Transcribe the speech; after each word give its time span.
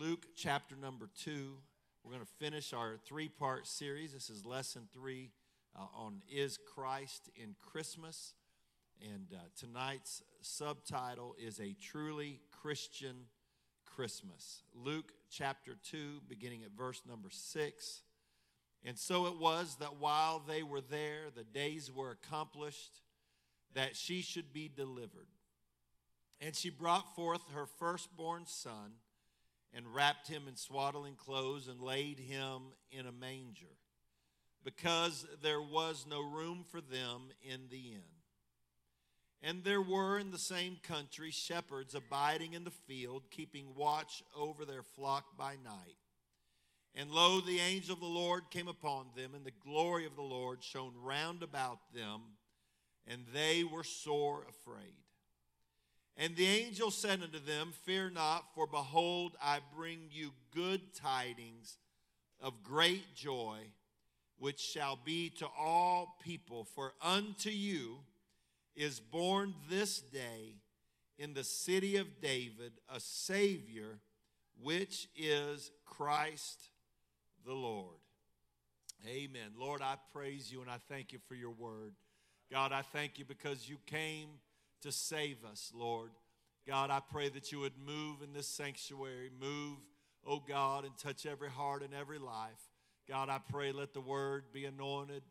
Luke 0.00 0.28
chapter 0.34 0.76
number 0.76 1.10
two. 1.14 1.58
We're 2.02 2.14
going 2.14 2.24
to 2.24 2.32
finish 2.42 2.72
our 2.72 2.96
three 3.04 3.28
part 3.28 3.66
series. 3.66 4.14
This 4.14 4.30
is 4.30 4.46
lesson 4.46 4.88
three 4.94 5.30
uh, 5.78 5.84
on 5.94 6.22
Is 6.32 6.58
Christ 6.74 7.28
in 7.36 7.54
Christmas? 7.60 8.32
And 9.02 9.26
uh, 9.34 9.40
tonight's 9.58 10.22
subtitle 10.40 11.36
is 11.38 11.60
A 11.60 11.76
Truly 11.78 12.40
Christian 12.62 13.26
Christmas. 13.84 14.62
Luke 14.74 15.12
chapter 15.30 15.76
2, 15.90 16.22
beginning 16.30 16.62
at 16.64 16.70
verse 16.70 17.02
number 17.06 17.28
6. 17.30 18.02
And 18.82 18.96
so 18.98 19.26
it 19.26 19.36
was 19.36 19.76
that 19.80 19.98
while 19.98 20.42
they 20.48 20.62
were 20.62 20.80
there, 20.80 21.24
the 21.36 21.44
days 21.44 21.92
were 21.94 22.10
accomplished 22.10 23.02
that 23.74 23.96
she 23.96 24.22
should 24.22 24.50
be 24.54 24.70
delivered. 24.74 25.28
And 26.40 26.56
she 26.56 26.70
brought 26.70 27.14
forth 27.14 27.42
her 27.54 27.66
firstborn 27.66 28.44
son 28.46 28.92
and 29.74 29.94
wrapped 29.94 30.28
him 30.28 30.48
in 30.48 30.56
swaddling 30.56 31.14
clothes 31.14 31.68
and 31.68 31.80
laid 31.80 32.18
him 32.18 32.72
in 32.90 33.06
a 33.06 33.12
manger 33.12 33.76
because 34.64 35.26
there 35.42 35.60
was 35.60 36.06
no 36.08 36.20
room 36.20 36.64
for 36.68 36.80
them 36.80 37.30
in 37.42 37.68
the 37.70 37.92
inn. 37.92 38.02
And 39.42 39.64
there 39.64 39.80
were 39.80 40.18
in 40.18 40.30
the 40.30 40.38
same 40.38 40.76
country 40.82 41.30
shepherds 41.30 41.94
abiding 41.94 42.52
in 42.52 42.64
the 42.64 42.70
field, 42.70 43.22
keeping 43.30 43.74
watch 43.74 44.22
over 44.36 44.66
their 44.66 44.82
flock 44.82 45.36
by 45.38 45.52
night. 45.64 45.96
And 46.94 47.10
lo, 47.10 47.40
the 47.40 47.60
angel 47.60 47.94
of 47.94 48.00
the 48.00 48.06
Lord 48.06 48.50
came 48.50 48.68
upon 48.68 49.06
them, 49.16 49.34
and 49.34 49.44
the 49.44 49.52
glory 49.64 50.04
of 50.04 50.16
the 50.16 50.22
Lord 50.22 50.62
shone 50.62 50.92
round 51.02 51.42
about 51.42 51.78
them, 51.94 52.20
and 53.06 53.24
they 53.32 53.64
were 53.64 53.84
sore 53.84 54.44
afraid. 54.48 54.98
And 56.20 56.36
the 56.36 56.46
angel 56.46 56.90
said 56.90 57.22
unto 57.22 57.38
them, 57.38 57.72
Fear 57.84 58.10
not, 58.10 58.44
for 58.54 58.66
behold, 58.66 59.36
I 59.42 59.60
bring 59.74 60.00
you 60.10 60.32
good 60.54 60.92
tidings 60.94 61.78
of 62.42 62.62
great 62.62 63.14
joy, 63.14 63.56
which 64.38 64.60
shall 64.60 64.98
be 65.02 65.30
to 65.38 65.46
all 65.58 66.18
people. 66.22 66.64
For 66.74 66.92
unto 67.00 67.48
you 67.48 68.00
is 68.76 69.00
born 69.00 69.54
this 69.70 70.00
day 70.00 70.56
in 71.18 71.32
the 71.32 71.42
city 71.42 71.96
of 71.96 72.20
David 72.20 72.72
a 72.94 73.00
Savior, 73.00 73.98
which 74.62 75.08
is 75.16 75.70
Christ 75.86 76.60
the 77.46 77.54
Lord. 77.54 77.96
Amen. 79.08 79.52
Lord, 79.58 79.80
I 79.80 79.94
praise 80.12 80.52
you 80.52 80.60
and 80.60 80.70
I 80.70 80.76
thank 80.86 81.14
you 81.14 81.18
for 81.26 81.34
your 81.34 81.52
word. 81.52 81.94
God, 82.52 82.72
I 82.72 82.82
thank 82.82 83.18
you 83.18 83.24
because 83.24 83.70
you 83.70 83.78
came 83.86 84.28
to 84.82 84.92
save 84.92 85.44
us, 85.44 85.72
Lord. 85.74 86.10
God, 86.66 86.90
I 86.90 87.00
pray 87.00 87.28
that 87.30 87.52
you 87.52 87.60
would 87.60 87.78
move 87.84 88.22
in 88.22 88.32
this 88.32 88.46
sanctuary, 88.46 89.30
move, 89.40 89.78
oh 90.26 90.42
God, 90.46 90.84
and 90.84 90.96
touch 90.98 91.26
every 91.26 91.50
heart 91.50 91.82
and 91.82 91.94
every 91.94 92.18
life. 92.18 92.68
God, 93.08 93.28
I 93.28 93.38
pray 93.50 93.72
let 93.72 93.92
the 93.92 94.00
word 94.00 94.44
be 94.52 94.66
anointed. 94.66 95.22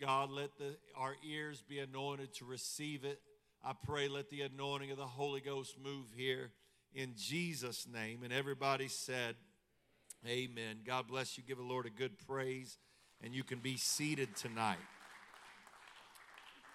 God, 0.00 0.30
let 0.30 0.56
the, 0.58 0.76
our 0.96 1.14
ears 1.26 1.62
be 1.66 1.78
anointed 1.78 2.34
to 2.34 2.44
receive 2.44 3.04
it. 3.04 3.20
I 3.64 3.72
pray 3.86 4.08
let 4.08 4.28
the 4.28 4.42
anointing 4.42 4.90
of 4.90 4.98
the 4.98 5.06
Holy 5.06 5.40
Ghost 5.40 5.76
move 5.82 6.06
here 6.16 6.50
in 6.94 7.14
Jesus' 7.16 7.86
name. 7.92 8.22
And 8.22 8.32
everybody 8.32 8.88
said, 8.88 9.36
Amen. 10.26 10.78
God 10.86 11.06
bless 11.08 11.36
you. 11.36 11.44
Give 11.46 11.58
the 11.58 11.64
Lord 11.64 11.86
a 11.86 11.90
good 11.90 12.18
praise, 12.26 12.78
and 13.22 13.34
you 13.34 13.44
can 13.44 13.58
be 13.58 13.76
seated 13.76 14.34
tonight. 14.36 14.78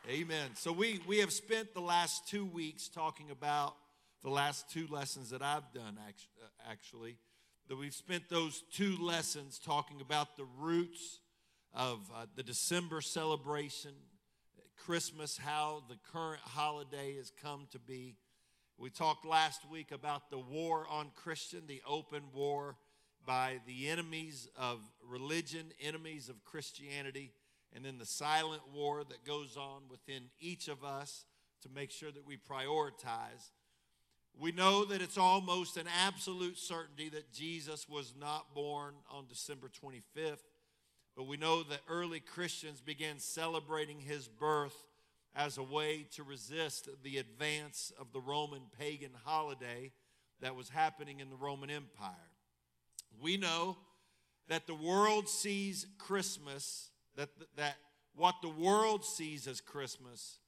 Amen. 0.07 0.51
So 0.55 0.71
we 0.71 1.01
we 1.07 1.19
have 1.19 1.31
spent 1.31 1.73
the 1.73 1.81
last 1.81 2.27
two 2.27 2.45
weeks 2.45 2.87
talking 2.87 3.31
about 3.31 3.75
the 4.23 4.29
last 4.29 4.71
two 4.71 4.87
lessons 4.89 5.29
that 5.31 5.41
I've 5.41 5.71
done 5.73 5.99
uh, 5.99 6.71
actually. 6.71 7.17
That 7.67 7.77
we've 7.77 7.93
spent 7.93 8.29
those 8.29 8.63
two 8.71 8.95
lessons 8.97 9.59
talking 9.59 10.01
about 10.01 10.37
the 10.37 10.45
roots 10.57 11.19
of 11.73 11.99
uh, 12.15 12.25
the 12.35 12.43
December 12.43 13.01
celebration, 13.01 13.91
Christmas, 14.77 15.37
how 15.37 15.83
the 15.89 15.97
current 16.11 16.41
holiday 16.43 17.17
has 17.17 17.31
come 17.43 17.67
to 17.71 17.79
be. 17.79 18.15
We 18.77 18.89
talked 18.89 19.25
last 19.25 19.69
week 19.69 19.91
about 19.91 20.31
the 20.31 20.39
war 20.39 20.87
on 20.89 21.11
Christian, 21.13 21.63
the 21.67 21.81
open 21.85 22.23
war 22.33 22.77
by 23.27 23.59
the 23.67 23.89
enemies 23.89 24.47
of 24.57 24.79
religion, 25.07 25.65
enemies 25.81 26.29
of 26.29 26.43
Christianity 26.45 27.33
and 27.75 27.85
then 27.85 27.97
the 27.97 28.05
silent 28.05 28.61
war 28.73 29.03
that 29.03 29.25
goes 29.25 29.57
on 29.57 29.83
within 29.89 30.23
each 30.39 30.67
of 30.67 30.83
us 30.83 31.25
to 31.61 31.69
make 31.69 31.91
sure 31.91 32.11
that 32.11 32.25
we 32.25 32.37
prioritize. 32.37 33.51
We 34.39 34.51
know 34.51 34.85
that 34.85 35.01
it's 35.01 35.17
almost 35.17 35.77
an 35.77 35.87
absolute 36.05 36.57
certainty 36.57 37.09
that 37.09 37.33
Jesus 37.33 37.89
was 37.89 38.13
not 38.19 38.53
born 38.53 38.95
on 39.11 39.27
December 39.27 39.69
25th, 39.69 40.37
but 41.15 41.27
we 41.27 41.37
know 41.37 41.63
that 41.63 41.81
early 41.89 42.21
Christians 42.21 42.79
began 42.79 43.19
celebrating 43.19 43.99
his 43.99 44.27
birth 44.27 44.75
as 45.35 45.57
a 45.57 45.63
way 45.63 46.05
to 46.15 46.23
resist 46.23 46.89
the 47.03 47.17
advance 47.17 47.91
of 47.99 48.13
the 48.13 48.21
Roman 48.21 48.61
pagan 48.79 49.11
holiday 49.25 49.91
that 50.41 50.55
was 50.55 50.69
happening 50.69 51.19
in 51.19 51.29
the 51.29 51.35
Roman 51.35 51.69
Empire. 51.69 52.15
We 53.21 53.37
know 53.37 53.77
that 54.47 54.65
the 54.65 54.73
world 54.73 55.27
sees 55.27 55.85
Christmas 55.97 56.89
that, 57.19 57.29
that 57.57 57.75
what 58.15 58.35
the 58.41 58.49
world 58.49 59.03
sees 59.03 59.45
as 59.45 59.59
Christmas 59.59 60.39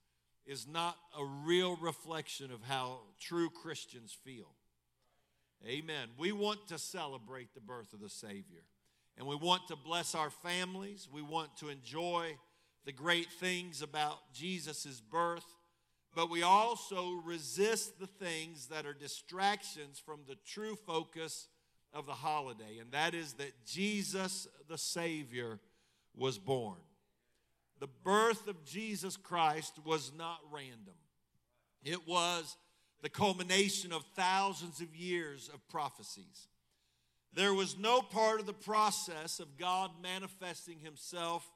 is 0.45 0.65
not 0.67 0.95
a 1.19 1.23
real 1.23 1.75
reflection 1.75 2.51
of 2.51 2.63
how 2.63 2.99
true 3.19 3.49
Christians 3.49 4.17
feel. 4.23 4.47
Amen. 5.67 6.07
We 6.17 6.31
want 6.31 6.67
to 6.69 6.79
celebrate 6.79 7.53
the 7.53 7.59
birth 7.59 7.93
of 7.93 7.99
the 7.99 8.09
Savior. 8.09 8.63
And 9.17 9.27
we 9.27 9.35
want 9.35 9.67
to 9.67 9.75
bless 9.75 10.15
our 10.15 10.29
families. 10.29 11.09
We 11.11 11.21
want 11.21 11.57
to 11.57 11.67
enjoy 11.67 12.37
the 12.85 12.93
great 12.93 13.29
things 13.29 13.81
about 13.81 14.33
Jesus' 14.33 15.01
birth. 15.01 15.45
But 16.15 16.29
we 16.29 16.41
also 16.41 17.21
resist 17.25 17.99
the 17.99 18.07
things 18.07 18.67
that 18.67 18.85
are 18.85 18.93
distractions 18.93 20.01
from 20.03 20.21
the 20.27 20.37
true 20.45 20.75
focus 20.75 21.49
of 21.93 22.05
the 22.05 22.13
holiday. 22.13 22.79
And 22.79 22.91
that 22.93 23.13
is 23.13 23.33
that 23.33 23.65
Jesus, 23.65 24.47
the 24.69 24.77
Savior, 24.77 25.59
was 26.15 26.37
born. 26.37 26.77
The 27.79 27.89
birth 28.03 28.47
of 28.47 28.63
Jesus 28.63 29.17
Christ 29.17 29.73
was 29.83 30.11
not 30.15 30.39
random, 30.51 30.95
it 31.83 32.07
was 32.07 32.57
the 33.01 33.09
culmination 33.09 33.91
of 33.91 34.05
thousands 34.15 34.79
of 34.81 34.95
years 34.95 35.49
of 35.51 35.67
prophecies. 35.69 36.47
There 37.33 37.53
was 37.53 37.77
no 37.79 38.01
part 38.01 38.39
of 38.39 38.45
the 38.45 38.53
process 38.53 39.39
of 39.39 39.57
God 39.57 39.91
manifesting 40.03 40.79
himself 40.79 41.49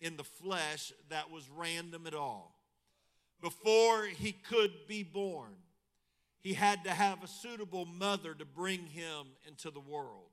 in 0.00 0.16
the 0.16 0.24
flesh 0.24 0.92
that 1.08 1.30
was 1.30 1.48
random 1.48 2.06
at 2.06 2.14
all. 2.14 2.58
Before 3.40 4.04
he 4.04 4.32
could 4.32 4.72
be 4.88 5.02
born, 5.02 5.54
he 6.40 6.54
had 6.54 6.84
to 6.84 6.90
have 6.90 7.22
a 7.22 7.28
suitable 7.28 7.86
mother 7.86 8.34
to 8.34 8.44
bring 8.44 8.86
him 8.86 9.28
into 9.46 9.70
the 9.70 9.80
world. 9.80 10.31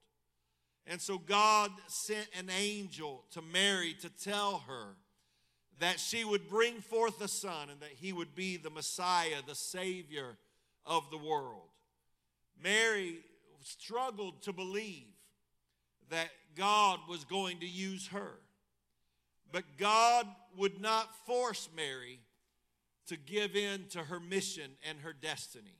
And 0.90 1.00
so 1.00 1.20
God 1.20 1.70
sent 1.88 2.28
an 2.38 2.50
angel 2.50 3.24
to 3.32 3.44
Mary 3.44 3.96
to 4.02 4.10
tell 4.10 4.64
her 4.68 4.96
that 5.80 6.00
she 6.00 6.26
would 6.26 6.50
bring 6.50 6.82
forth 6.82 7.22
a 7.22 7.28
son 7.28 7.70
and 7.70 7.80
that 7.82 7.92
he 7.96 8.12
would 8.12 8.34
be 8.34 8.58
the 8.58 8.72
Messiah, 8.72 9.44
the 9.46 9.54
Savior 9.54 10.36
of 10.88 11.04
the 11.12 11.18
world. 11.18 11.70
Mary 12.62 13.20
struggled 13.64 14.42
to 14.42 14.52
believe 14.52 15.06
that 16.10 16.30
God 16.58 17.00
was 17.08 17.24
going 17.24 17.60
to 17.60 17.68
use 17.68 18.08
her. 18.08 18.34
But 19.52 19.64
God 19.78 20.26
would 20.58 20.82
not 20.82 21.16
force 21.28 21.70
Mary 21.76 22.20
to 23.08 23.16
give 23.16 23.56
in 23.56 23.86
to 23.92 24.00
her 24.00 24.20
mission 24.20 24.72
and 24.88 25.00
her 25.02 25.14
destiny. 25.14 25.78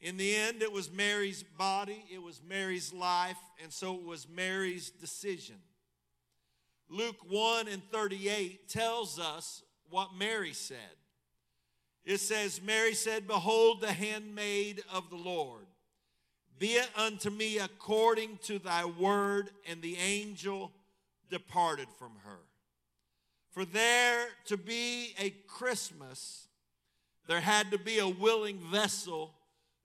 In 0.00 0.16
the 0.16 0.34
end, 0.34 0.62
it 0.62 0.72
was 0.72 0.90
Mary's 0.90 1.42
body, 1.42 2.04
it 2.12 2.22
was 2.22 2.40
Mary's 2.46 2.92
life, 2.92 3.36
and 3.62 3.72
so 3.72 3.94
it 3.94 4.04
was 4.04 4.26
Mary's 4.28 4.90
decision. 4.90 5.56
Luke 6.88 7.18
1 7.28 7.68
and 7.68 7.82
38 7.90 8.68
tells 8.68 9.18
us 9.18 9.62
what 9.90 10.14
Mary 10.18 10.52
said. 10.52 10.96
It 12.04 12.18
says, 12.18 12.60
Mary 12.62 12.94
said, 12.94 13.26
Behold, 13.26 13.80
the 13.80 13.92
handmaid 13.92 14.82
of 14.92 15.10
the 15.10 15.16
Lord. 15.16 15.66
Be 16.58 16.74
it 16.74 16.88
unto 16.96 17.30
me 17.30 17.58
according 17.58 18.38
to 18.44 18.58
thy 18.58 18.84
word. 18.84 19.50
And 19.68 19.80
the 19.80 19.96
angel 19.96 20.72
departed 21.30 21.88
from 21.98 22.12
her. 22.24 22.38
For 23.50 23.64
there 23.64 24.26
to 24.46 24.56
be 24.56 25.14
a 25.18 25.30
Christmas, 25.46 26.48
there 27.26 27.40
had 27.40 27.70
to 27.70 27.78
be 27.78 27.98
a 27.98 28.08
willing 28.08 28.58
vessel 28.70 29.34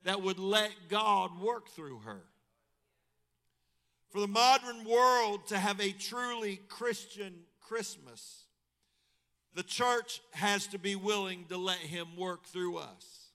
that 0.06 0.22
would 0.22 0.38
let 0.38 0.70
God 0.88 1.40
work 1.40 1.68
through 1.68 1.98
her. 2.04 2.22
For 4.10 4.20
the 4.20 4.28
modern 4.28 4.84
world 4.84 5.48
to 5.48 5.58
have 5.58 5.80
a 5.80 5.90
truly 5.90 6.60
Christian 6.68 7.34
Christmas, 7.60 8.44
the 9.52 9.64
church 9.64 10.20
has 10.30 10.68
to 10.68 10.78
be 10.78 10.94
willing 10.94 11.46
to 11.48 11.56
let 11.56 11.78
Him 11.78 12.06
work 12.16 12.46
through 12.46 12.76
us. 12.76 13.30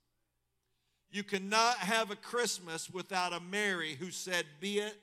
You 1.11 1.23
cannot 1.23 1.75
have 1.75 2.09
a 2.09 2.15
Christmas 2.15 2.89
without 2.89 3.33
a 3.33 3.41
Mary 3.41 3.97
who 3.99 4.09
said, 4.09 4.45
Be 4.61 4.79
it 4.79 4.97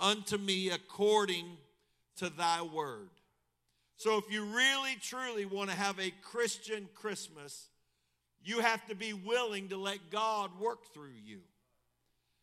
unto 0.00 0.38
me 0.38 0.70
according 0.70 1.58
to 2.16 2.30
thy 2.30 2.62
word. 2.62 3.10
So, 3.96 4.16
if 4.16 4.32
you 4.32 4.44
really 4.44 4.96
truly 5.02 5.44
want 5.44 5.68
to 5.68 5.76
have 5.76 6.00
a 6.00 6.10
Christian 6.22 6.88
Christmas, 6.94 7.68
you 8.44 8.60
have 8.60 8.84
to 8.86 8.94
be 8.94 9.12
willing 9.12 9.68
to 9.68 9.76
let 9.76 10.10
God 10.10 10.50
work 10.60 10.92
through 10.92 11.14
you. 11.24 11.40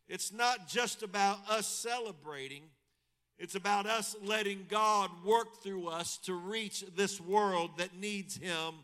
It's 0.08 0.32
not 0.32 0.68
just 0.68 1.02
about 1.02 1.38
us 1.48 1.68
celebrating, 1.68 2.64
it's 3.38 3.54
about 3.54 3.86
us 3.86 4.16
letting 4.22 4.66
God 4.68 5.10
work 5.24 5.62
through 5.62 5.88
us 5.88 6.18
to 6.24 6.34
reach 6.34 6.84
this 6.96 7.20
world 7.20 7.70
that 7.78 7.96
needs 7.96 8.36
Him 8.36 8.74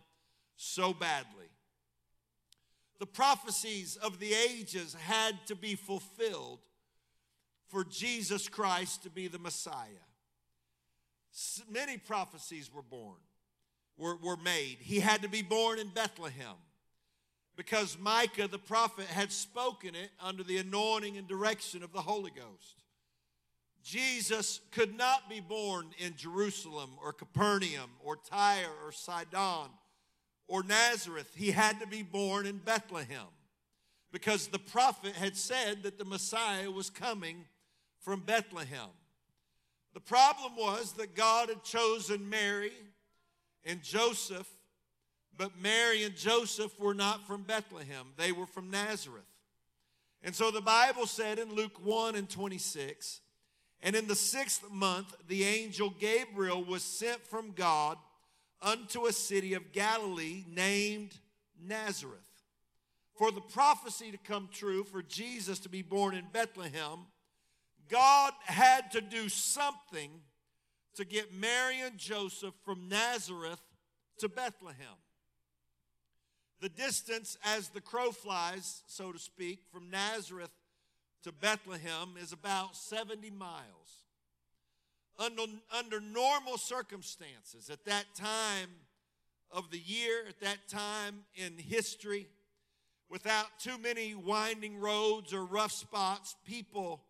so 0.57 0.95
badly. 0.95 1.51
The 2.99 3.07
prophecies 3.07 3.97
of 3.97 4.19
the 4.19 4.33
ages 4.33 4.95
had 4.95 5.35
to 5.47 5.55
be 5.55 5.75
fulfilled 5.75 6.61
for 7.69 7.85
Jesus 7.85 8.49
Christ 8.49 9.03
to 9.03 9.11
be 9.11 9.29
the 9.29 9.39
Messiah. 9.39 10.07
Many 11.71 11.99
prophecies 11.99 12.71
were 12.73 12.83
born, 12.83 13.19
were, 13.99 14.17
were 14.17 14.39
made. 14.39 14.79
He 14.81 15.01
had 15.01 15.23
to 15.23 15.29
be 15.29 15.43
born 15.43 15.79
in 15.79 15.89
Bethlehem 15.89 16.57
because 17.57 17.99
Micah 17.99 18.49
the 18.49 18.59
prophet 18.59 19.07
had 19.07 19.33
spoken 19.33 19.95
it 19.95 20.11
under 20.23 20.43
the 20.43 20.59
anointing 20.59 21.17
and 21.17 21.27
direction 21.27 21.83
of 21.83 21.93
the 21.93 22.03
Holy 22.03 22.31
Ghost. 22.31 22.77
Jesus 23.83 24.61
could 24.73 24.97
not 24.97 25.31
be 25.31 25.41
born 25.41 25.87
in 25.99 26.17
Jerusalem 26.17 26.91
or 27.03 27.13
Capernaum 27.13 27.91
or 28.03 28.17
Tyre 28.17 28.67
or 28.85 28.93
Sidon 28.93 29.71
or 30.49 30.63
Nazareth. 30.63 31.33
He 31.37 31.53
had 31.53 31.81
to 31.81 31.87
be 31.87 32.03
born 32.03 32.47
in 32.47 32.59
Bethlehem 32.59 33.29
because 34.13 34.49
the 34.49 34.59
prophet 34.59 35.13
had 35.13 35.37
said 35.37 35.85
that 35.85 35.99
the 35.99 36.05
Messiah 36.05 36.71
was 36.71 36.91
coming 36.91 37.45
from 38.01 38.21
Bethlehem. 38.21 38.91
The 39.95 40.01
problem 40.01 40.57
was 40.57 40.93
that 40.95 41.15
God 41.15 41.49
had 41.49 41.63
chosen 41.63 42.29
Mary 42.29 42.73
and 43.65 43.83
Joseph, 43.83 44.49
but 45.37 45.61
Mary 45.61 46.05
and 46.05 46.17
Joseph 46.17 46.79
were 46.79 46.95
not 46.95 47.27
from 47.27 47.43
Bethlehem, 47.43 48.09
they 48.17 48.33
were 48.33 48.47
from 48.47 48.71
Nazareth. 48.71 49.25
And 50.23 50.35
so 50.35 50.51
the 50.51 50.61
Bible 50.61 51.07
said 51.07 51.39
in 51.39 51.55
Luke 51.55 51.85
1 51.85 52.17
and 52.17 52.29
26, 52.29 53.21
and 53.83 53.95
in 53.95 54.09
the 54.09 54.15
sixth 54.15 54.69
month, 54.71 55.15
the 55.29 55.45
angel 55.45 55.95
Gabriel 56.01 56.65
was 56.65 56.83
sent 56.83 57.25
from 57.27 57.53
God 57.53 57.99
unto 58.63 59.07
a 59.07 59.13
city 59.13 59.55
of 59.55 59.73
Galilee 59.73 60.45
named 60.49 61.15
Nazareth. 61.63 62.21
For 63.17 63.31
the 63.31 63.41
prophecy 63.41 64.11
to 64.11 64.19
come 64.19 64.49
true, 64.53 64.85
for 64.85 65.03
Jesus 65.03 65.59
to 65.61 65.69
be 65.69 65.83
born 65.83 66.15
in 66.15 66.25
Bethlehem, 66.33 67.07
God 67.89 68.33
had 68.45 68.91
to 68.93 69.01
do 69.01 69.29
something 69.29 70.11
to 70.97 71.05
get 71.05 71.33
Mary 71.33 71.81
and 71.81 71.99
Joseph 71.99 72.55
from 72.65 72.89
Nazareth 72.89 73.61
to 74.19 74.29
Bethlehem. 74.29 74.97
The 76.61 76.69
distance, 76.71 77.37
as 77.45 77.69
the 77.69 77.81
crow 77.81 78.13
flies, 78.13 78.83
so 78.87 79.13
to 79.13 79.19
speak, 79.19 79.61
from 79.71 79.91
Nazareth 79.91 80.51
to 81.23 81.33
Bethlehem 81.33 82.15
is 82.21 82.33
about 82.33 82.77
70 82.77 83.31
miles. 83.31 84.05
Under, 85.19 85.43
under 85.77 86.01
normal 86.01 86.57
circumstances, 86.57 87.69
at 87.71 87.85
that 87.85 88.05
time 88.15 88.71
of 89.51 89.71
the 89.71 89.79
year, 89.79 90.25
at 90.29 90.41
that 90.41 90.69
time 90.69 91.25
in 91.35 91.59
history, 91.59 92.27
without 93.09 93.47
too 93.59 93.79
many 93.79 94.15
winding 94.15 94.79
roads 94.79 95.33
or 95.33 95.45
rough 95.45 95.73
spots, 95.73 96.37
people 96.45 97.03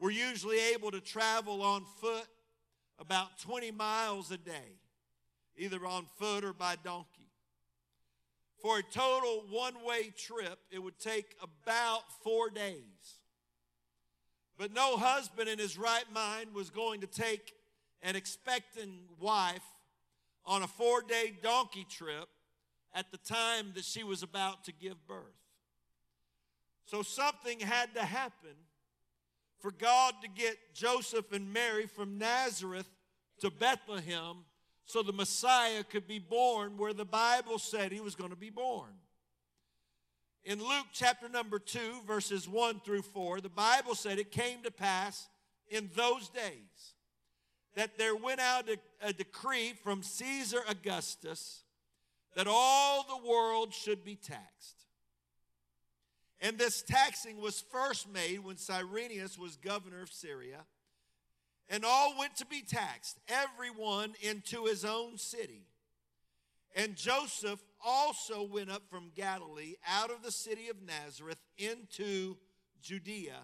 were 0.00 0.10
usually 0.10 0.58
able 0.74 0.90
to 0.90 1.00
travel 1.00 1.62
on 1.62 1.84
foot 2.00 2.26
about 2.98 3.38
20 3.40 3.70
miles 3.70 4.30
a 4.30 4.36
day, 4.38 4.78
either 5.56 5.84
on 5.86 6.06
foot 6.18 6.44
or 6.44 6.52
by 6.52 6.76
donkey. 6.82 7.27
For 8.58 8.78
a 8.78 8.82
total 8.82 9.44
one 9.50 9.84
way 9.84 10.12
trip, 10.16 10.58
it 10.70 10.80
would 10.80 10.98
take 10.98 11.36
about 11.40 12.02
four 12.24 12.50
days. 12.50 13.18
But 14.58 14.72
no 14.72 14.96
husband 14.96 15.48
in 15.48 15.58
his 15.58 15.78
right 15.78 16.10
mind 16.12 16.52
was 16.52 16.70
going 16.70 17.00
to 17.02 17.06
take 17.06 17.54
an 18.02 18.16
expectant 18.16 18.92
wife 19.20 19.62
on 20.44 20.62
a 20.62 20.66
four 20.66 21.02
day 21.02 21.32
donkey 21.40 21.86
trip 21.88 22.28
at 22.92 23.12
the 23.12 23.18
time 23.18 23.72
that 23.74 23.84
she 23.84 24.02
was 24.02 24.22
about 24.22 24.64
to 24.64 24.72
give 24.72 25.06
birth. 25.06 25.22
So 26.86 27.02
something 27.02 27.60
had 27.60 27.94
to 27.94 28.02
happen 28.02 28.56
for 29.60 29.70
God 29.70 30.14
to 30.22 30.28
get 30.28 30.56
Joseph 30.74 31.32
and 31.32 31.52
Mary 31.52 31.86
from 31.86 32.18
Nazareth 32.18 32.88
to 33.40 33.50
Bethlehem 33.50 34.44
so 34.88 35.02
the 35.02 35.12
Messiah 35.12 35.84
could 35.84 36.08
be 36.08 36.18
born 36.18 36.78
where 36.78 36.94
the 36.94 37.04
Bible 37.04 37.58
said 37.58 37.92
he 37.92 38.00
was 38.00 38.14
going 38.14 38.30
to 38.30 38.36
be 38.36 38.48
born. 38.48 38.88
In 40.44 40.60
Luke 40.60 40.86
chapter 40.94 41.28
number 41.28 41.58
2, 41.58 42.04
verses 42.06 42.48
1 42.48 42.80
through 42.80 43.02
4, 43.02 43.42
the 43.42 43.50
Bible 43.50 43.94
said 43.94 44.18
it 44.18 44.32
came 44.32 44.62
to 44.62 44.70
pass 44.70 45.28
in 45.68 45.90
those 45.94 46.30
days 46.30 46.94
that 47.74 47.98
there 47.98 48.16
went 48.16 48.40
out 48.40 48.70
a, 48.70 48.78
a 49.06 49.12
decree 49.12 49.74
from 49.84 50.02
Caesar 50.02 50.60
Augustus 50.66 51.64
that 52.34 52.46
all 52.48 53.04
the 53.04 53.28
world 53.28 53.74
should 53.74 54.06
be 54.06 54.14
taxed. 54.14 54.86
And 56.40 56.56
this 56.56 56.80
taxing 56.80 57.42
was 57.42 57.62
first 57.70 58.10
made 58.10 58.38
when 58.38 58.56
Cyrenius 58.56 59.38
was 59.38 59.56
governor 59.56 60.00
of 60.00 60.10
Syria. 60.10 60.64
And 61.68 61.84
all 61.84 62.18
went 62.18 62.36
to 62.36 62.46
be 62.46 62.62
taxed, 62.62 63.18
everyone 63.28 64.14
into 64.22 64.64
his 64.64 64.84
own 64.84 65.18
city. 65.18 65.66
And 66.74 66.96
Joseph 66.96 67.62
also 67.84 68.42
went 68.42 68.70
up 68.70 68.82
from 68.88 69.12
Galilee 69.14 69.74
out 69.86 70.10
of 70.10 70.22
the 70.22 70.32
city 70.32 70.68
of 70.68 70.76
Nazareth 70.82 71.40
into 71.58 72.36
Judea 72.80 73.36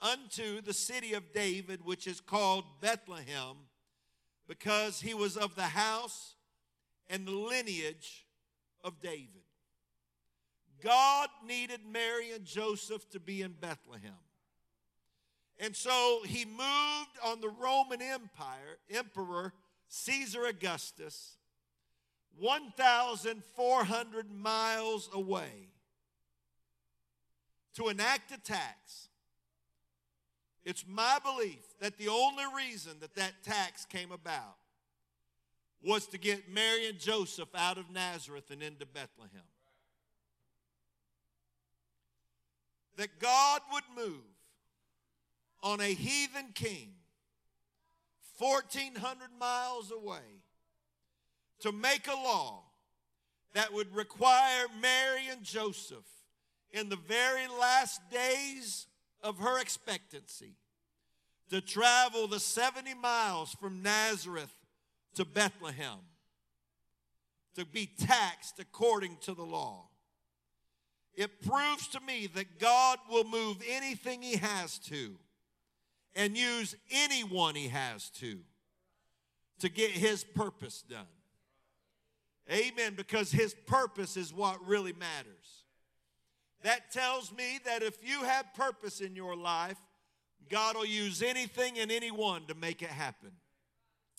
unto 0.00 0.60
the 0.60 0.72
city 0.72 1.14
of 1.14 1.32
David, 1.32 1.84
which 1.84 2.06
is 2.06 2.20
called 2.20 2.64
Bethlehem, 2.80 3.56
because 4.46 5.00
he 5.00 5.14
was 5.14 5.36
of 5.36 5.54
the 5.54 5.62
house 5.62 6.36
and 7.08 7.26
the 7.26 7.32
lineage 7.32 8.26
of 8.84 9.00
David. 9.00 9.42
God 10.82 11.28
needed 11.44 11.80
Mary 11.90 12.30
and 12.30 12.44
Joseph 12.44 13.08
to 13.10 13.20
be 13.20 13.42
in 13.42 13.52
Bethlehem. 13.52 14.12
And 15.58 15.74
so 15.74 16.20
he 16.24 16.44
moved 16.44 17.18
on 17.24 17.40
the 17.40 17.48
Roman 17.48 18.00
Empire, 18.00 18.78
Emperor 18.90 19.52
Caesar 19.88 20.46
Augustus, 20.46 21.36
1,400 22.38 24.30
miles 24.30 25.10
away 25.12 25.70
to 27.74 27.88
enact 27.88 28.30
a 28.32 28.38
tax. 28.38 29.08
It's 30.64 30.84
my 30.86 31.18
belief 31.24 31.64
that 31.80 31.98
the 31.98 32.08
only 32.08 32.44
reason 32.54 32.92
that 33.00 33.16
that 33.16 33.42
tax 33.42 33.84
came 33.84 34.12
about 34.12 34.56
was 35.82 36.06
to 36.08 36.18
get 36.18 36.48
Mary 36.48 36.88
and 36.88 36.98
Joseph 36.98 37.48
out 37.54 37.78
of 37.78 37.90
Nazareth 37.90 38.50
and 38.50 38.62
into 38.62 38.86
Bethlehem. 38.86 39.42
that 42.98 43.18
God 43.20 43.60
would 43.72 43.84
move 43.96 44.24
on 45.62 45.80
a 45.80 45.94
heathen 45.94 46.52
king 46.54 46.92
1,400 48.38 49.28
miles 49.38 49.90
away 49.90 50.42
to 51.60 51.72
make 51.72 52.06
a 52.06 52.14
law 52.14 52.62
that 53.54 53.72
would 53.72 53.94
require 53.94 54.66
Mary 54.80 55.28
and 55.30 55.42
Joseph 55.42 56.06
in 56.70 56.88
the 56.88 56.96
very 56.96 57.48
last 57.48 58.00
days 58.10 58.86
of 59.22 59.38
her 59.38 59.60
expectancy 59.60 60.54
to 61.50 61.60
travel 61.60 62.28
the 62.28 62.38
70 62.38 62.94
miles 62.94 63.54
from 63.54 63.82
Nazareth 63.82 64.54
to 65.14 65.24
Bethlehem 65.24 65.98
to 67.56 67.64
be 67.64 67.86
taxed 67.98 68.60
according 68.60 69.16
to 69.22 69.34
the 69.34 69.42
law. 69.42 69.88
It 71.14 71.42
proves 71.42 71.88
to 71.88 72.00
me 72.00 72.28
that 72.34 72.60
God 72.60 72.98
will 73.10 73.24
move 73.24 73.56
anything 73.68 74.22
He 74.22 74.36
has 74.36 74.78
to 74.80 75.16
and 76.18 76.36
use 76.36 76.76
anyone 76.90 77.54
He 77.54 77.68
has 77.68 78.10
to 78.10 78.40
to 79.60 79.68
get 79.68 79.92
His 79.92 80.24
purpose 80.24 80.82
done. 80.82 81.06
Amen. 82.50 82.94
Because 82.96 83.30
His 83.30 83.54
purpose 83.66 84.16
is 84.16 84.34
what 84.34 84.66
really 84.66 84.92
matters. 84.92 85.64
That 86.64 86.90
tells 86.90 87.32
me 87.32 87.60
that 87.64 87.82
if 87.82 87.96
you 88.02 88.24
have 88.24 88.52
purpose 88.54 89.00
in 89.00 89.14
your 89.14 89.36
life, 89.36 89.78
God 90.50 90.74
will 90.74 90.84
use 90.84 91.22
anything 91.22 91.78
and 91.78 91.92
anyone 91.92 92.42
to 92.48 92.54
make 92.54 92.82
it 92.82 92.90
happen. 92.90 93.30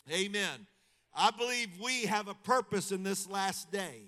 Amen. 0.10 0.68
I 1.14 1.32
believe 1.32 1.68
we 1.84 2.06
have 2.06 2.30
a 2.30 2.34
purpose 2.34 2.92
in 2.94 3.04
this 3.04 3.30
last 3.30 3.72
day 3.72 4.04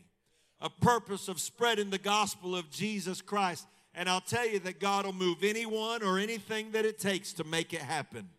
a 0.62 0.70
purpose 0.70 1.28
of 1.28 1.42
spreading 1.42 1.90
the 1.90 1.98
gospel 1.98 2.56
of 2.56 2.70
Jesus 2.70 3.20
Christ 3.22 3.66
And 3.94 4.08
I'll 4.10 4.22
tell 4.22 4.48
you 4.48 4.60
that 4.60 4.80
God 4.80 5.06
will 5.06 5.14
move 5.14 5.44
anyone 5.44 6.02
or 6.02 6.18
anything 6.18 6.72
that 6.72 6.86
it 6.86 7.00
takes 7.00 7.34
to 7.34 7.44
make 7.44 7.74
it 7.74 7.82
happen. 7.82 8.30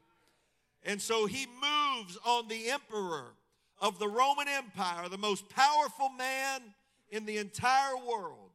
And 0.85 1.01
so 1.01 1.27
he 1.27 1.47
moves 1.47 2.19
on 2.25 2.49
the 2.49 2.71
emperor 2.71 3.35
of 3.81 3.99
the 3.99 4.09
Roman 4.09 4.49
Empire, 4.49 5.09
the 5.09 5.19
most 5.19 5.49
powerful 5.49 6.09
man 6.11 6.63
in 7.11 7.27
the 7.27 7.39
entire 7.39 7.97
world, 7.97 8.51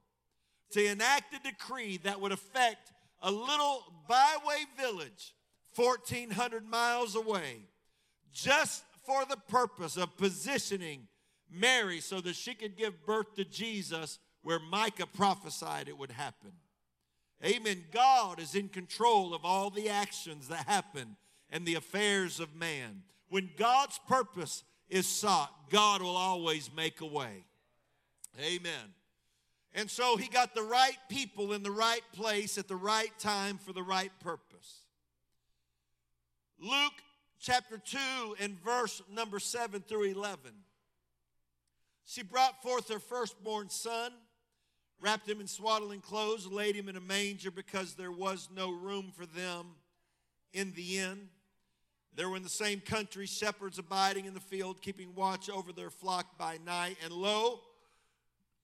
to 0.71 0.83
enact 0.83 1.33
a 1.33 1.49
decree 1.49 1.97
that 1.97 2.19
would 2.19 2.31
affect 2.31 2.91
a 3.21 3.31
little 3.31 3.83
byway 4.07 4.65
village 4.77 5.35
1,400 5.75 6.65
miles 6.65 7.15
away, 7.15 7.61
just 8.33 8.83
for 9.05 9.23
the 9.25 9.37
purpose 9.37 9.95
of 9.95 10.17
positioning 10.17 11.07
Mary 11.49 11.99
so 11.99 12.19
that 12.21 12.35
she 12.35 12.53
could 12.53 12.75
give 12.75 13.05
birth 13.05 13.35
to 13.35 13.45
Jesus 13.45 14.19
where 14.41 14.59
Micah 14.59 15.07
prophesied 15.07 15.87
it 15.87 15.97
would 15.97 16.11
happen. 16.11 16.51
Amen. 17.45 17.83
God 17.91 18.39
is 18.39 18.55
in 18.55 18.69
control 18.69 19.33
of 19.33 19.45
all 19.45 19.69
the 19.69 19.89
actions 19.89 20.47
that 20.47 20.67
happen 20.67 21.15
and 21.49 21.65
the 21.65 21.75
affairs 21.75 22.39
of 22.39 22.55
man. 22.55 23.03
When 23.29 23.49
God's 23.57 23.99
purpose 24.07 24.63
is 24.89 25.07
sought, 25.07 25.69
God 25.69 26.01
will 26.01 26.15
always 26.15 26.71
make 26.75 27.01
a 27.01 27.05
way. 27.05 27.45
Amen. 28.39 28.93
And 29.73 29.89
so 29.91 30.17
he 30.17 30.27
got 30.27 30.55
the 30.55 30.63
right 30.63 30.97
people 31.09 31.53
in 31.53 31.61
the 31.61 31.71
right 31.71 32.01
place 32.13 32.57
at 32.57 32.67
the 32.67 32.75
right 32.75 33.11
time 33.19 33.57
for 33.57 33.73
the 33.73 33.83
right 33.83 34.11
purpose. 34.19 34.81
Luke 36.59 36.93
chapter 37.39 37.77
2 37.77 37.97
and 38.39 38.59
verse 38.63 39.01
number 39.11 39.39
7 39.39 39.81
through 39.81 40.03
11. 40.03 40.51
She 42.05 42.23
brought 42.23 42.63
forth 42.63 42.89
her 42.89 42.99
firstborn 42.99 43.69
son, 43.69 44.11
wrapped 44.99 45.27
him 45.27 45.39
in 45.39 45.47
swaddling 45.47 46.01
clothes, 46.01 46.47
laid 46.47 46.75
him 46.75 46.89
in 46.89 46.95
a 46.95 47.01
manger 47.01 47.51
because 47.51 47.93
there 47.93 48.11
was 48.11 48.49
no 48.55 48.71
room 48.71 49.11
for 49.15 49.25
them 49.25 49.75
in 50.53 50.73
the 50.73 50.99
inn. 50.99 51.29
There 52.15 52.29
were 52.29 52.37
in 52.37 52.43
the 52.43 52.49
same 52.49 52.79
country 52.79 53.27
shepherds 53.27 53.77
abiding 53.77 54.25
in 54.25 54.33
the 54.33 54.39
field, 54.39 54.81
keeping 54.81 55.13
watch 55.13 55.49
over 55.49 55.71
their 55.71 55.91
flock 55.91 56.37
by 56.37 56.57
night. 56.65 56.97
And 57.03 57.13
lo, 57.13 57.59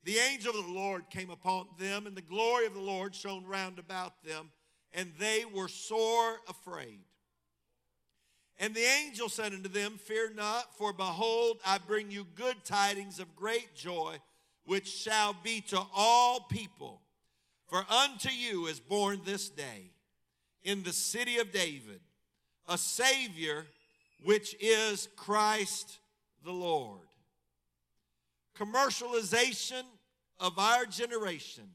the 0.04 0.18
angel 0.18 0.58
of 0.58 0.66
the 0.66 0.74
Lord 0.74 1.10
came 1.10 1.30
upon 1.30 1.68
them, 1.78 2.08
and 2.08 2.16
the 2.16 2.22
glory 2.22 2.66
of 2.66 2.74
the 2.74 2.82
Lord 2.82 3.14
shone 3.14 3.46
round 3.46 3.78
about 3.78 4.24
them, 4.24 4.50
and 4.92 5.12
they 5.20 5.46
were 5.46 5.68
sore 5.68 6.38
afraid. 6.50 7.00
And 8.60 8.74
the 8.74 8.86
angel 8.86 9.30
said 9.30 9.54
unto 9.54 9.70
them, 9.70 9.98
Fear 9.98 10.34
not, 10.36 10.76
for 10.78 10.94
behold, 10.94 11.60
I 11.66 11.78
bring 11.78 12.12
you 12.12 12.26
good 12.36 12.64
tidings 12.66 13.20
of 13.20 13.36
great 13.36 13.76
joy, 13.76 14.18
which 14.66 14.88
shall 14.88 15.36
be 15.44 15.62
to 15.62 15.82
all 15.96 16.42
people. 16.42 17.02
For 17.68 17.86
unto 17.90 18.30
you 18.30 18.68
is 18.68 18.80
born 18.80 19.22
this 19.26 19.50
day 19.50 19.92
in 20.64 20.84
the 20.84 20.94
city 20.94 21.38
of 21.38 21.52
David 21.52 22.00
a 22.68 22.78
Savior, 22.78 23.66
which 24.24 24.56
is 24.60 25.10
Christ 25.18 26.00
the 26.46 26.52
Lord. 26.52 27.02
Commercialization 28.58 29.84
of 30.40 30.58
our 30.58 30.86
generation 30.86 31.66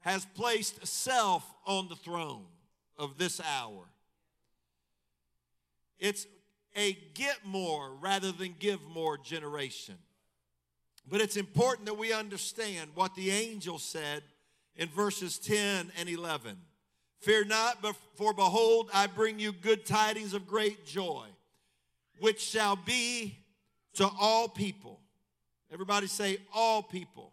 has 0.00 0.26
placed 0.34 0.86
self 0.86 1.44
on 1.66 1.88
the 1.88 1.96
throne 1.96 2.44
of 2.98 3.16
this 3.18 3.40
hour. 3.40 3.84
It's 5.98 6.26
a 6.76 6.96
get 7.14 7.44
more 7.44 7.94
rather 8.00 8.32
than 8.32 8.54
give 8.58 8.80
more 8.88 9.16
generation. 9.16 9.96
But 11.08 11.20
it's 11.20 11.36
important 11.36 11.86
that 11.86 11.98
we 11.98 12.12
understand 12.12 12.90
what 12.94 13.14
the 13.14 13.30
angel 13.30 13.78
said 13.78 14.22
in 14.76 14.88
verses 14.88 15.38
10 15.38 15.92
and 15.98 16.08
11. 16.08 16.56
Fear 17.20 17.44
not, 17.44 17.78
for 18.16 18.32
behold, 18.32 18.90
I 18.92 19.06
bring 19.06 19.38
you 19.38 19.52
good 19.52 19.84
tidings 19.86 20.34
of 20.34 20.46
great 20.46 20.86
joy, 20.86 21.26
which 22.18 22.40
shall 22.40 22.76
be 22.76 23.38
to 23.94 24.08
all 24.20 24.48
people. 24.48 25.00
Everybody 25.72 26.06
say, 26.06 26.38
all 26.52 26.82
people. 26.82 27.32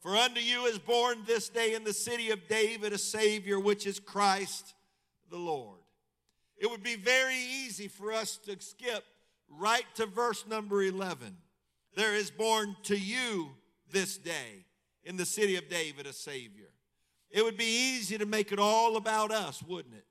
For 0.00 0.16
unto 0.16 0.40
you 0.40 0.64
is 0.64 0.78
born 0.78 1.18
this 1.26 1.48
day 1.50 1.74
in 1.74 1.84
the 1.84 1.92
city 1.92 2.30
of 2.30 2.48
David 2.48 2.92
a 2.92 2.98
Savior, 2.98 3.60
which 3.60 3.86
is 3.86 4.00
Christ 4.00 4.74
the 5.30 5.36
Lord. 5.36 5.78
It 6.56 6.70
would 6.70 6.82
be 6.82 6.96
very 6.96 7.36
easy 7.36 7.88
for 7.88 8.12
us 8.12 8.38
to 8.46 8.56
skip 8.60 9.04
right 9.48 9.84
to 9.96 10.06
verse 10.06 10.46
number 10.46 10.82
11. 10.82 11.36
There 11.94 12.14
is 12.14 12.30
born 12.30 12.76
to 12.84 12.96
you 12.96 13.50
this 13.90 14.16
day 14.16 14.64
in 15.04 15.16
the 15.16 15.26
city 15.26 15.56
of 15.56 15.68
David 15.68 16.06
a 16.06 16.12
Savior. 16.12 16.70
It 17.30 17.44
would 17.44 17.56
be 17.56 17.94
easy 17.96 18.18
to 18.18 18.26
make 18.26 18.52
it 18.52 18.58
all 18.58 18.96
about 18.96 19.30
us, 19.30 19.62
wouldn't 19.62 19.94
it? 19.94 20.04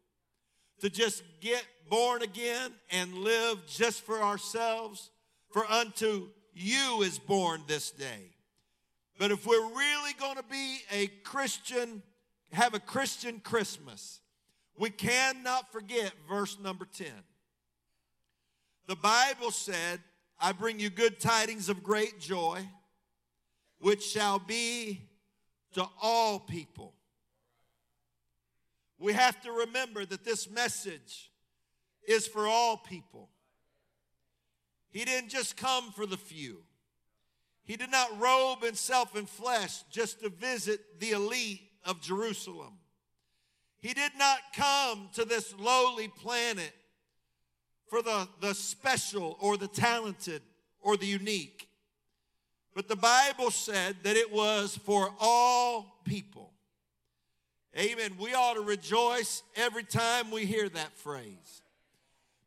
To 0.82 0.90
just 0.90 1.24
get 1.42 1.66
born 1.90 2.22
again 2.22 2.72
and 2.92 3.14
live 3.14 3.66
just 3.68 4.06
for 4.06 4.22
ourselves. 4.22 5.10
For 5.52 5.66
unto 5.70 6.30
you 6.54 7.02
is 7.02 7.20
born 7.20 7.64
this 7.68 7.92
day. 7.92 8.32
But 9.18 9.32
if 9.32 9.46
we're 9.46 9.58
really 9.58 10.14
going 10.18 10.38
to 10.38 10.44
be 10.44 10.80
a 10.92 11.08
Christian, 11.08 12.02
have 12.54 12.74
a 12.74 12.80
Christian 12.80 13.42
Christmas, 13.42 14.22
we 14.78 14.90
cannot 14.90 15.72
forget 15.74 16.14
verse 16.30 16.58
number 16.60 16.86
10. 16.86 17.08
The 18.88 18.96
Bible 18.96 19.52
said, 19.52 20.00
I 20.40 20.54
bring 20.54 20.80
you 20.80 20.90
good 20.90 21.20
tidings 21.20 21.68
of 21.70 21.84
great 21.84 22.20
joy, 22.20 22.66
which 23.80 24.04
shall 24.04 24.40
be 24.40 25.02
to 25.74 25.86
all 26.02 26.40
people. 26.40 26.94
We 28.98 29.14
have 29.14 29.42
to 29.42 29.52
remember 29.52 30.06
that 30.06 30.24
this 30.24 30.50
message 30.50 31.32
is 32.08 32.28
for 32.28 32.48
all 32.48 32.78
people. 32.78 33.30
He 34.92 35.06
didn't 35.06 35.30
just 35.30 35.56
come 35.56 35.92
for 35.92 36.06
the 36.06 36.18
few. 36.18 36.64
He 37.64 37.76
did 37.76 37.92
not 37.92 38.20
robe 38.20 38.64
himself 38.64 39.16
in 39.16 39.26
flesh 39.26 39.84
just 39.92 40.22
to 40.22 40.30
visit 40.30 41.00
the 41.00 41.12
elite 41.12 41.62
of 41.86 42.02
Jerusalem. 42.02 42.80
He 43.80 43.94
did 43.94 44.12
not 44.18 44.40
come 44.56 45.10
to 45.14 45.24
this 45.24 45.54
lowly 45.58 46.08
planet 46.08 46.74
for 47.90 48.02
the, 48.02 48.28
the 48.42 48.54
special 48.54 49.38
or 49.40 49.58
the 49.58 49.68
talented 49.68 50.42
or 50.82 50.98
the 50.98 51.06
unique. 51.06 51.68
But 52.76 52.88
the 52.88 52.96
Bible 52.96 53.52
said 53.52 53.98
that 54.04 54.16
it 54.16 54.32
was 54.32 54.78
for 54.86 55.14
all 55.20 56.00
people. 56.06 56.52
Amen. 57.78 58.14
We 58.20 58.34
ought 58.34 58.56
to 58.56 58.62
rejoice 58.62 59.44
every 59.56 59.84
time 59.84 60.32
we 60.32 60.46
hear 60.46 60.70
that 60.70 60.98
phrase 60.98 61.62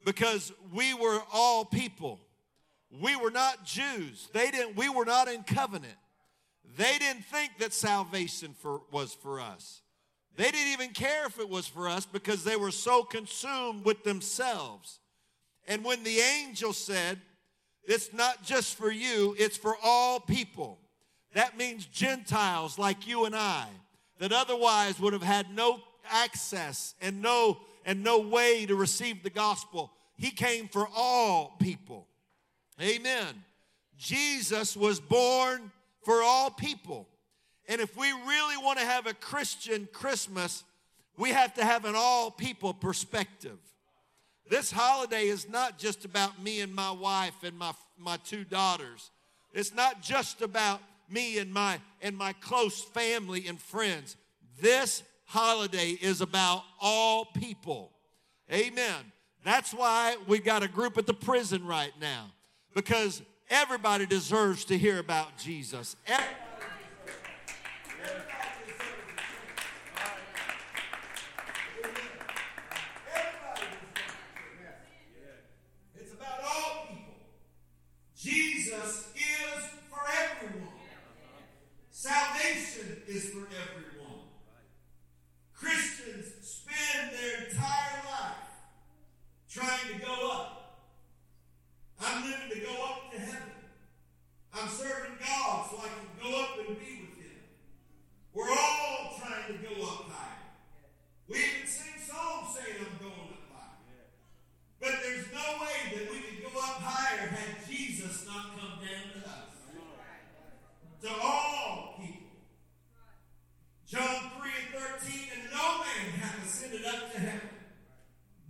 because 0.05 0.53
we 0.73 0.95
were 0.95 1.21
all 1.33 1.65
people. 1.65 2.21
We 3.01 3.17
were 3.17 3.31
not 3.31 3.65
Jews. 3.65 4.29
They 4.33 4.51
didn't 4.51 4.77
we 4.77 4.89
were 4.89 5.05
not 5.05 5.29
in 5.29 5.43
covenant. 5.45 5.95
They 6.77 6.99
didn't 6.99 7.25
think 7.25 7.59
that 7.59 7.73
salvation 7.73 8.55
for, 8.59 8.83
was 8.91 9.13
for 9.13 9.41
us. 9.41 9.83
They 10.37 10.51
didn't 10.51 10.73
even 10.73 10.91
care 10.91 11.27
if 11.27 11.39
it 11.39 11.49
was 11.49 11.67
for 11.67 11.89
us 11.89 12.07
because 12.07 12.45
they 12.45 12.57
were 12.57 12.71
so 12.71 13.03
consumed 13.03 13.85
with 13.85 14.05
themselves. 14.05 14.99
And 15.69 15.85
when 15.85 16.03
the 16.03 16.19
angel 16.19 16.73
said, 16.73 17.21
It's 17.85 18.13
not 18.13 18.43
just 18.43 18.77
for 18.77 18.91
you, 18.91 19.35
it's 19.39 19.57
for 19.57 19.77
all 19.83 20.21
people, 20.21 20.79
that 21.35 21.57
means 21.57 21.87
Gentiles 21.87 22.79
like 22.79 23.07
you 23.07 23.25
and 23.25 23.35
I 23.35 23.67
that 24.19 24.33
otherwise 24.33 25.01
would 25.01 25.13
have 25.13 25.23
had 25.23 25.53
no 25.55 25.81
access 26.11 26.95
and 27.01 27.23
no 27.23 27.59
and 27.85 28.05
no 28.05 28.21
way 28.21 28.67
to 28.67 28.75
receive 28.77 29.23
the 29.23 29.31
gospel. 29.31 29.91
He 30.17 30.31
came 30.31 30.69
for 30.69 30.87
all 30.95 31.57
people. 31.59 32.07
Amen. 32.81 33.43
Jesus 33.99 34.77
was 34.77 35.01
born 35.01 35.73
for 36.05 36.23
all 36.23 36.51
people. 36.51 37.09
And 37.69 37.81
if 37.81 37.97
we 37.97 38.11
really 38.13 38.57
want 38.57 38.79
to 38.79 38.85
have 38.85 39.07
a 39.07 39.15
Christian 39.15 39.89
Christmas, 39.93 40.65
we 41.17 41.31
have 41.31 41.55
to 41.55 41.65
have 41.65 41.85
an 41.85 41.95
all 41.97 42.31
people 42.31 42.75
perspective. 42.75 43.59
This 44.49 44.71
holiday 44.71 45.29
is 45.29 45.49
not 45.49 45.79
just 45.79 46.05
about 46.05 46.43
me 46.43 46.61
and 46.61 46.75
my 46.75 46.91
wife 46.91 47.43
and 47.43 47.59
my, 47.59 47.73
my 47.99 48.17
two 48.19 48.45
daughters. 48.45 49.11
It's 49.53 49.75
not 49.75 50.03
just 50.03 50.43
about 50.43 50.81
me 51.09 51.39
and 51.39 51.53
my 51.53 51.79
and 52.01 52.17
my 52.17 52.33
close 52.35 52.81
family 52.81 53.47
and 53.47 53.61
friends. 53.61 54.17
This 54.61 55.03
holiday 55.27 55.91
is 55.91 56.21
about 56.21 56.65
all 56.81 57.27
people. 57.27 57.93
Amen. 58.51 59.13
That's 59.45 59.73
why 59.73 60.17
we 60.27 60.39
got 60.39 60.63
a 60.63 60.69
group 60.69 60.99
at 60.99 61.07
the 61.07 61.15
prison 61.15 61.67
right 61.67 61.93
now 62.01 62.33
because 62.75 63.23
everybody 63.51 64.07
deserves 64.07 64.65
to 64.67 64.79
hear 64.79 64.99
about 64.99 65.37
Jesus 65.37 65.97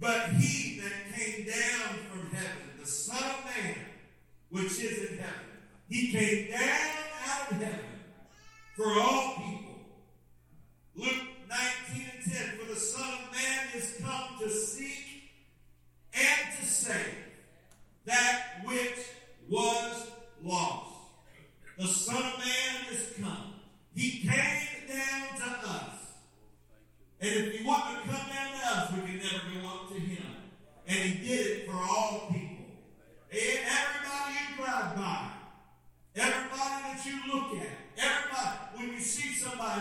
But 0.02 0.30
he 0.30 0.80
that 0.80 1.14
came 1.14 1.46
down 1.46 1.94
from 2.11 2.26
heaven, 2.32 2.70
the 2.80 2.87
Son 2.87 3.22
of 3.22 3.44
Man, 3.44 3.76
which 4.50 4.82
is 4.82 5.11
in 5.12 5.18
heaven, 5.18 5.46
he 5.88 6.11
came 6.11 6.50
down 6.50 6.88
out 7.25 7.52
of 7.52 7.56
heaven 7.58 7.78
for 8.75 9.00
all 9.00 9.37
people. 9.37 9.75
Luke 10.96 11.28
19 11.48 12.06
and 12.16 12.32
10, 12.32 12.58
for 12.58 12.75
the 12.75 12.80
Son 12.80 13.08
of 13.12 13.32
Man 13.32 13.66
is 13.76 14.00
come 14.02 14.38
to 14.40 14.50
seek 14.50 15.30
and 16.14 16.58
to 16.58 16.66
save 16.66 17.14
that 18.04 18.64
which 18.64 19.06
was 19.48 20.08
lost. 20.42 20.96
The 21.78 21.87
Son 21.87 22.16
of 22.16 22.38
Man 22.40 22.87
is 22.90 23.06
come. 23.22 23.54
He 23.94 24.28
came 24.28 24.88
down 24.88 25.38
to 25.38 25.68
us. 25.68 25.92
And 27.22 27.30
if 27.30 27.56
he 27.56 27.64
wanted 27.64 28.02
to 28.02 28.08
come 28.08 28.28
down 28.30 28.50
to 28.50 28.66
us, 28.66 28.92
we 28.92 29.00
could 29.02 29.22
never 29.22 29.61
go 29.61 29.68
up 29.68 29.88
to 29.90 29.94
him. 29.94 30.26
And 30.88 30.98
he 30.98 31.28
did 31.28 31.46
it 31.46 31.70
for 31.70 31.76
all 31.76 32.26
people. 32.32 32.66
And 33.30 33.61
everybody 33.64 34.35
you 34.35 34.56
drive 34.56 34.96
by, 34.96 35.30
everybody 36.16 36.82
that 36.82 37.06
you 37.06 37.32
look 37.32 37.62
at, 37.62 37.68
everybody, 37.96 38.58
when 38.75 38.92
you 38.94 39.00
see 39.00 39.35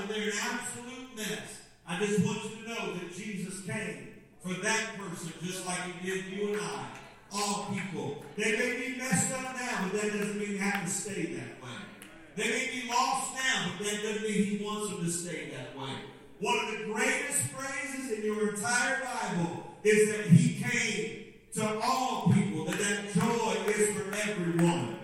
they're 0.08 0.30
an 0.30 0.38
absolute 0.42 1.16
mess. 1.16 1.62
I 1.88 2.00
just 2.00 2.26
want 2.26 2.44
you 2.44 2.64
to 2.64 2.70
know 2.70 2.94
that 2.94 3.16
Jesus 3.16 3.66
came 3.66 4.10
for 4.44 4.54
that 4.62 4.98
person 4.98 5.34
just 5.44 5.66
like 5.66 5.80
he 6.00 6.12
did 6.12 6.26
you 6.26 6.54
and 6.54 6.62
I. 6.62 6.86
All 7.34 7.74
people. 7.74 8.26
They 8.38 8.58
may 8.58 8.78
be 8.78 8.98
messed 8.98 9.32
up 9.34 9.56
now, 9.56 9.90
but 9.92 10.02
that 10.02 10.12
doesn't 10.12 10.38
mean 10.38 10.54
they 10.54 10.58
have 10.58 10.84
to 10.84 10.90
stay 10.90 11.34
that 11.34 11.64
way. 11.64 11.78
They 12.36 12.44
may 12.44 12.82
be 12.82 12.90
lost 12.90 13.34
now, 13.36 13.72
but 13.78 13.88
that 13.88 14.04
doesn't 14.04 14.24
mean 14.24 14.44
he 14.58 14.64
wants 14.64 14.90
them 14.90 15.04
to 15.06 15.10
stay 15.10 15.50
that 15.52 15.78
way. 15.80 15.94
One 16.40 16.58
of 16.66 16.72
the 16.72 16.86
greatest 16.94 17.42
phrases 17.44 18.12
in 18.12 18.26
your 18.26 18.50
entire 18.50 19.02
Bible 19.02 19.78
is 19.84 20.10
that 20.10 20.26
he 20.28 20.62
came 20.62 21.34
to 21.54 21.80
all 21.84 22.32
people, 22.34 22.66
that 22.66 22.80
that 22.80 23.14
joy 23.14 23.72
is 23.72 23.96
for 23.96 24.14
everyone. 24.30 24.98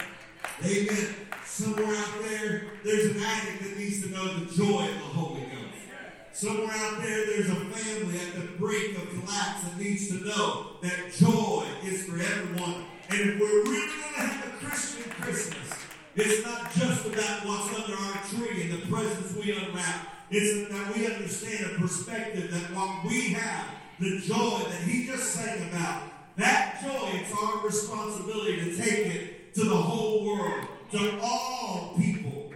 Amen. 0.65 1.26
Somewhere 1.57 1.87
out 1.87 2.21
there, 2.21 2.65
there's 2.83 3.15
an 3.15 3.23
addict 3.23 3.63
that 3.63 3.77
needs 3.79 4.03
to 4.03 4.11
know 4.11 4.31
the 4.31 4.45
joy 4.45 4.83
of 4.83 4.93
the 4.93 5.09
Holy 5.17 5.41
Ghost. 5.41 5.89
Somewhere 6.31 6.69
out 6.69 7.01
there, 7.01 7.25
there's 7.25 7.49
a 7.49 7.55
family 7.55 8.19
at 8.19 8.35
the 8.35 8.41
brink 8.59 8.95
of 8.95 9.09
collapse 9.09 9.63
that 9.63 9.75
needs 9.79 10.07
to 10.09 10.23
know 10.23 10.73
that 10.83 11.11
joy 11.17 11.65
is 11.83 12.05
for 12.05 12.21
everyone. 12.21 12.85
And 13.09 13.21
if 13.21 13.39
we're 13.39 13.63
really 13.63 13.87
going 13.87 14.13
to 14.13 14.19
have 14.21 14.45
a 14.45 14.65
Christian 14.67 15.11
Christmas, 15.19 15.73
it's 16.15 16.45
not 16.45 16.71
just 16.75 17.07
about 17.07 17.47
what's 17.47 17.73
under 17.73 17.97
our 18.03 18.23
tree 18.25 18.69
and 18.69 18.79
the 18.79 18.85
presents 18.85 19.33
we 19.33 19.57
unwrap. 19.57 20.13
It's 20.29 20.71
that 20.71 20.95
we 20.95 21.07
understand 21.07 21.75
a 21.75 21.79
perspective 21.79 22.51
that 22.51 22.75
what 22.77 23.03
we 23.03 23.29
have, 23.33 23.65
the 23.99 24.19
joy 24.19 24.59
that 24.69 24.81
he 24.81 25.07
just 25.07 25.31
sang 25.31 25.69
about, 25.69 26.03
that 26.35 26.83
joy, 26.83 27.19
it's 27.19 27.33
our 27.33 27.65
responsibility 27.65 28.57
to 28.57 28.77
take 28.77 29.07
it 29.07 29.55
to 29.55 29.63
the 29.63 29.75
whole 29.75 30.23
world, 30.23 30.67
to 30.91 31.19
all 31.21 31.95
people. 31.97 32.51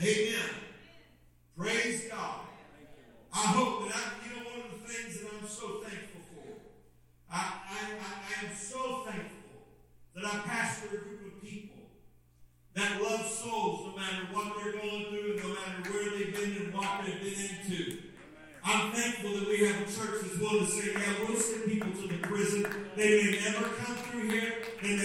Amen. 0.00 0.50
Praise 1.56 2.04
God. 2.08 2.40
I 3.32 3.38
hope 3.38 3.88
that 3.88 3.96
I, 3.96 4.28
you 4.28 4.36
know, 4.36 4.50
one 4.50 4.60
of 4.66 4.80
the 4.80 4.92
things 4.92 5.20
that 5.20 5.30
I'm 5.32 5.48
so 5.48 5.80
thankful 5.82 6.20
for, 6.32 6.48
I, 7.32 7.52
I, 7.68 7.92
I, 7.98 8.44
I 8.44 8.46
am 8.46 8.56
so 8.56 9.04
thankful 9.06 9.66
that 10.14 10.24
I 10.24 10.38
pastor 10.46 10.86
a 10.86 10.98
group 10.98 11.34
of 11.34 11.42
people 11.42 11.78
that 12.74 13.02
love 13.02 13.26
souls 13.26 13.86
no 13.86 13.96
matter 13.96 14.26
what 14.32 14.54
they're 14.62 14.72
going 14.72 15.06
through 15.06 15.36
no 15.42 15.48
matter 15.48 15.92
where 15.92 16.10
they've 16.10 16.34
been 16.34 16.64
and 16.64 16.74
what 16.74 17.04
they've 17.04 17.20
been 17.20 17.50
into. 17.50 17.98
I'm 18.64 18.92
thankful 18.92 19.30
that 19.32 19.48
we 19.48 19.66
have 19.66 19.80
a 19.80 19.84
church 19.84 20.20
that's 20.22 20.38
willing 20.38 20.66
to 20.66 20.70
say, 20.70 20.92
yeah, 20.92 21.26
we'll 21.26 21.38
send 21.38 21.64
people 21.64 21.90
to 21.90 22.08
the 22.08 22.18
prison. 22.18 22.66
They 22.96 23.24
may 23.24 23.40
never 23.44 23.64
come 23.64 23.96
through 23.96 24.30
here. 24.30 24.54
They 24.82 24.96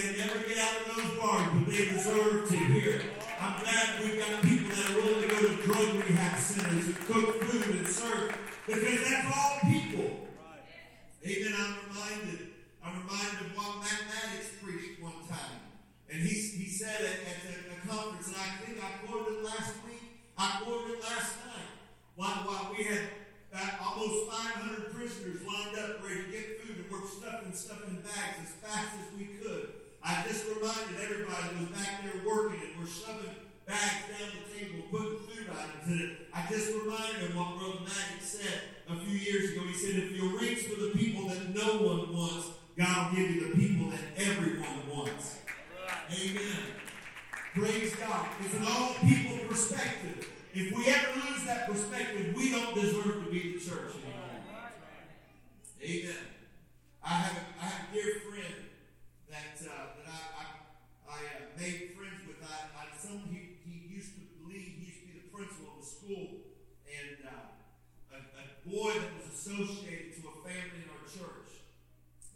bars, 0.94 1.50
but 1.52 1.66
they 1.72 1.84
deserve 1.86 2.48
to 2.48 2.56
hear. 2.56 2.90
it. 2.96 3.02
I'm 3.40 3.60
glad 3.62 4.00
we've 4.00 4.18
got 4.18 4.42
people 4.42 4.68
that 4.68 4.90
are 4.90 4.94
willing 4.94 5.22
to 5.22 5.28
go 5.28 5.40
to 5.40 5.62
drug 5.62 5.94
rehab 6.06 6.38
centers 6.38 6.86
and 6.86 6.96
cook 7.06 7.42
food 7.42 7.76
and 7.76 7.86
serve 7.88 8.38
because 8.66 9.00
that's 9.02 9.36
all 9.36 9.58
people. 9.70 10.28
Amen. 11.26 11.54
I'm 11.58 11.74
reminded. 11.88 12.38
I'm 12.84 13.00
reminded 13.02 13.40
of 13.40 13.56
what 13.56 13.80
Maddox 13.80 14.50
preached 14.62 15.02
one 15.02 15.26
time, 15.28 15.60
and 16.10 16.22
he 16.22 16.28
he 16.28 16.68
said 16.68 17.00
at, 17.00 17.18
at 17.26 17.38
a, 17.50 17.88
conference, 17.88 18.28
and 18.28 18.36
I 18.36 18.64
think 18.64 18.78
I 18.78 19.06
quoted 19.06 19.38
it 19.38 19.44
last 19.44 19.74
week. 19.84 20.00
I 20.38 20.60
quoted 20.64 20.94
it 20.94 21.02
last 21.02 21.36
night. 21.44 21.68
While, 22.16 22.46
while 22.46 22.74
we 22.76 22.84
had 22.84 23.02
almost 23.84 24.30
500 24.30 24.94
prisoners 24.94 25.42
lined 25.42 25.76
up 25.78 26.02
ready 26.02 26.24
to 26.24 26.30
get 26.30 26.60
food, 26.60 26.76
and 26.76 26.90
we're 26.90 27.06
stuffing 27.06 27.52
stuff 27.52 27.86
in 27.88 27.96
bags 27.96 28.40
as 28.42 28.50
fast 28.62 28.94
as 28.94 29.18
we 29.18 29.26
could. 29.42 29.73
I 30.04 30.22
just 30.28 30.44
reminded 30.44 31.00
everybody 31.00 31.48
that 31.48 31.60
was 31.60 31.68
back 31.70 32.04
there 32.04 32.20
working 32.28 32.60
and 32.60 32.78
we're 32.78 32.86
shoving 32.86 33.34
bags 33.66 34.04
down 34.12 34.28
the 34.36 34.44
table, 34.52 34.84
putting 34.90 35.18
food 35.24 35.48
items 35.48 35.86
in 35.88 35.98
it. 36.06 36.28
I 36.34 36.44
just 36.52 36.72
reminded 36.74 37.30
them 37.30 37.36
what 37.36 37.58
Brother 37.58 37.80
Magic 37.80 38.20
said 38.20 38.60
a 38.90 38.96
few 38.96 39.16
years 39.16 39.52
ago. 39.52 39.62
He 39.66 39.72
said, 39.72 39.96
if 39.96 40.12
you 40.12 40.38
reach 40.38 40.66
for 40.66 40.78
the 40.78 40.90
people 40.90 41.28
that 41.28 41.54
no 41.54 41.88
one 41.88 42.14
wants, 42.14 42.48
God 42.76 43.12
will 43.12 43.16
give 43.16 43.30
you 43.30 43.48
the 43.48 43.56
people 43.56 43.90
that 43.92 44.28
everyone 44.28 44.90
wants. 44.92 45.38
Amen. 46.12 46.62
Praise 47.54 47.96
God. 47.96 48.26
It's 48.44 48.54
an 48.54 48.64
all 48.68 48.94
people 49.00 49.38
perspective. 49.48 50.28
If 50.52 50.76
we 50.76 50.86
ever 50.86 51.14
lose 51.14 51.44
that 51.46 51.66
perspective, 51.66 52.34
we 52.36 52.50
don't 52.50 52.74
deserve 52.74 53.24
to 53.24 53.30
be 53.30 53.54
the 53.54 53.58
church 53.58 53.92
anymore. 54.04 54.68
Amen. 55.82 56.16
I 57.02 57.08
have, 57.08 57.38
I 57.58 57.64
have 57.64 57.88
a 57.90 57.94
dear 57.94 58.20
friend 58.28 58.54
that 59.30 59.66
uh, 59.66 59.93
I 61.14 61.22
uh, 61.30 61.54
made 61.54 61.94
friends 61.94 62.26
with. 62.26 62.42
I, 62.42 62.74
I 62.74 62.90
some 62.98 63.22
he, 63.30 63.62
he 63.62 63.86
used 63.86 64.18
to 64.18 64.26
lead. 64.50 64.82
He 64.82 64.90
used 64.90 65.00
to 65.02 65.06
be 65.06 65.14
the 65.22 65.30
principal 65.30 65.78
of 65.78 65.78
the 65.78 65.86
school, 65.86 66.26
and 66.90 67.22
uh, 67.22 68.18
a, 68.18 68.18
a 68.18 68.44
boy 68.66 68.98
that 68.98 69.14
was 69.14 69.30
associated 69.30 70.18
to 70.18 70.22
a 70.26 70.36
family 70.42 70.82
in 70.82 70.90
our 70.90 71.06
church 71.06 71.62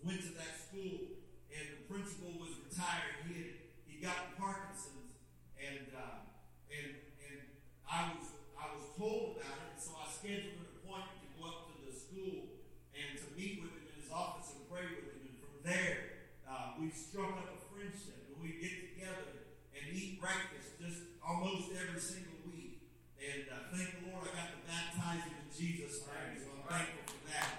went 0.06 0.22
to 0.22 0.30
that 0.38 0.54
school, 0.54 1.18
and 1.50 1.64
the 1.74 1.80
principal 1.90 2.38
was 2.38 2.54
retired. 2.70 3.26
He 3.26 3.34
had 3.34 3.54
he 3.82 3.94
got 3.98 4.38
Parkinson's, 4.38 5.18
and 5.58 5.90
uh, 5.90 6.22
and 6.70 7.02
and 7.18 7.38
I 7.82 8.14
was 8.14 8.30
I 8.54 8.70
was 8.78 8.94
told 8.94 9.42
about 9.42 9.58
it, 9.58 9.74
and 9.74 9.82
so 9.82 9.98
I 9.98 10.06
scheduled 10.06 10.54
an 10.54 10.70
appointment 10.78 11.18
to 11.26 11.28
go 11.34 11.50
up 11.50 11.58
to 11.66 11.74
the 11.82 11.90
school 11.90 12.62
and 12.94 13.18
to 13.18 13.26
meet 13.34 13.58
with 13.58 13.74
him 13.74 13.90
in 13.90 13.96
his 13.98 14.10
office 14.14 14.54
and 14.54 14.62
pray 14.70 14.86
with 14.86 15.18
him, 15.18 15.34
and 15.34 15.36
from 15.42 15.58
there 15.66 16.30
uh, 16.46 16.78
we've 16.78 16.94
struck 16.94 17.34
up 17.42 17.50
a 17.50 17.58
friendship 17.68 18.18
and 18.32 18.40
we 18.40 18.56
get 18.56 18.94
together 18.94 19.52
and 19.76 19.82
eat 19.92 20.20
breakfast 20.20 20.80
just 20.80 21.02
almost 21.38 21.70
every 21.70 22.00
single 22.00 22.50
week. 22.50 22.82
And 23.22 23.46
uh, 23.46 23.70
thank 23.70 24.02
the 24.02 24.10
Lord 24.10 24.26
I 24.26 24.34
got 24.34 24.50
to 24.58 24.60
baptize 24.66 25.22
him 25.22 25.38
in 25.38 25.50
Jesus' 25.54 26.02
name, 26.02 26.34
so 26.34 26.50
I'm 26.50 26.66
thankful 26.66 27.14
for 27.14 27.22
that. 27.30 27.50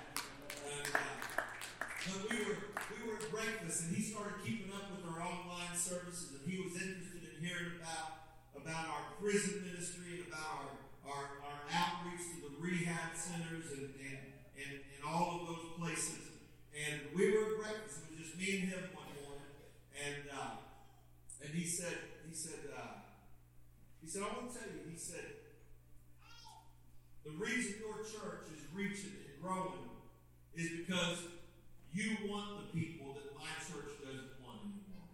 And, 0.67 0.87
uh, 0.91 1.07
but 1.39 2.19
we 2.27 2.37
were 2.43 2.59
we 2.75 2.97
were 3.07 3.15
at 3.15 3.31
breakfast 3.31 3.87
and 3.87 3.95
he 3.95 4.03
started 4.03 4.43
keeping 4.43 4.71
up 4.75 4.91
with 4.91 5.07
our 5.07 5.23
online 5.23 5.75
services 5.75 6.35
and 6.35 6.43
he 6.43 6.59
was 6.59 6.75
interested 6.75 7.23
in 7.23 7.39
hearing 7.39 7.79
about 7.79 8.35
about 8.59 8.85
our 8.91 9.05
prison 9.21 9.63
ministry 9.63 10.23
and 10.23 10.27
about 10.27 10.75
our 11.07 11.15
our, 11.15 11.23
our 11.39 11.59
outreach 11.71 12.23
to 12.35 12.51
the 12.51 12.53
rehab 12.59 13.15
centers 13.15 13.71
and, 13.79 13.95
and, 13.95 14.19
and, 14.59 14.73
and 14.75 15.01
all 15.07 15.39
of 15.39 15.47
those 15.47 15.67
places. 15.79 16.19
And 16.75 17.15
we 17.15 17.31
were 17.31 17.55
at 17.55 17.55
breakfast. 17.63 18.03
It 18.03 18.11
was 18.11 18.27
just 18.27 18.35
me 18.35 18.59
and 18.59 18.75
him 18.75 18.83
one 18.91 19.11
morning. 19.23 19.55
And 19.95 20.27
uh, 20.35 20.59
and 21.43 21.53
he 21.55 21.63
said, 21.63 21.95
he 22.27 22.35
said, 22.35 22.59
uh, 22.75 22.99
he 24.01 24.07
said, 24.07 24.23
I 24.23 24.27
want 24.33 24.51
to 24.53 24.59
tell 24.59 24.67
you, 24.67 24.89
he 24.89 24.97
said, 24.97 25.25
the 27.25 27.31
reason 27.31 27.75
your 27.79 27.97
church 27.99 28.47
is 28.55 28.63
reaching 28.73 29.11
and 29.27 29.41
growing 29.41 29.89
is 30.55 30.69
because 30.85 31.19
you 31.93 32.17
want 32.27 32.71
the 32.71 32.79
people 32.79 33.13
that 33.13 33.35
my 33.35 33.49
church 33.59 34.01
doesn't 34.01 34.39
want 34.43 34.61
anymore. 34.65 35.09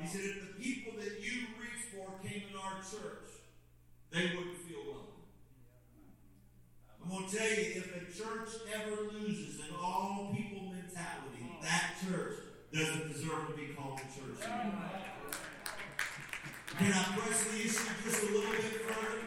He 0.00 0.06
said, 0.06 0.20
if 0.20 0.56
the 0.56 0.62
people 0.62 1.00
that 1.00 1.20
you 1.20 1.48
reach 1.60 1.82
for 1.92 2.18
came 2.26 2.44
in 2.50 2.56
our 2.56 2.78
church, 2.80 3.30
they 4.10 4.36
wouldn't 4.36 4.58
feel 4.58 4.84
welcome. 4.86 5.26
I'm 7.02 7.10
going 7.10 7.28
to 7.28 7.36
tell 7.36 7.48
you, 7.48 7.82
if 7.82 7.96
a 7.96 8.00
church 8.12 8.48
ever 8.74 9.02
loses 9.12 9.60
an 9.60 9.74
all 9.80 10.34
people 10.34 10.72
mentality, 10.72 11.46
that 11.62 11.94
church 12.06 12.34
doesn't 12.72 13.12
deserve 13.12 13.48
to 13.48 13.54
be 13.54 13.72
called 13.74 13.98
a 13.98 14.02
church 14.02 14.48
anymore. 14.48 14.90
Can 16.78 16.92
I 16.92 17.02
press 17.16 17.44
the 17.44 17.56
issue 17.56 17.90
just 18.04 18.22
a 18.22 18.26
little 18.26 18.52
bit 18.52 18.62
further? 18.62 19.24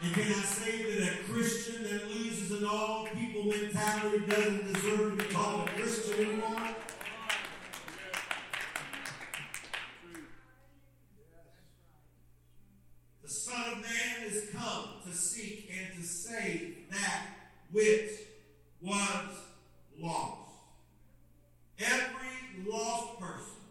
And 0.00 0.14
can 0.14 0.22
I 0.22 0.42
say 0.42 1.00
that 1.00 1.12
a 1.12 1.24
Christian 1.24 1.82
that 1.82 2.08
loses 2.08 2.52
an 2.52 2.64
all 2.64 3.06
people 3.06 3.44
mentality 3.44 4.26
doesn't 4.28 4.72
deserve 4.72 5.18
to 5.18 5.24
be 5.24 5.34
called 5.34 5.68
a 5.68 5.72
Christian 5.72 6.14
anymore? 6.14 6.74
The 13.22 13.28
Son 13.28 13.72
of 13.72 13.78
Man 13.80 14.26
is 14.26 14.50
come 14.54 14.88
to 15.04 15.12
seek 15.12 15.68
and 15.76 16.00
to 16.00 16.06
save 16.06 16.76
that 16.92 17.26
which 17.72 18.10
was 18.80 19.36
lost. 20.00 20.52
Every 21.80 22.64
lost 22.70 23.18
person 23.18 23.62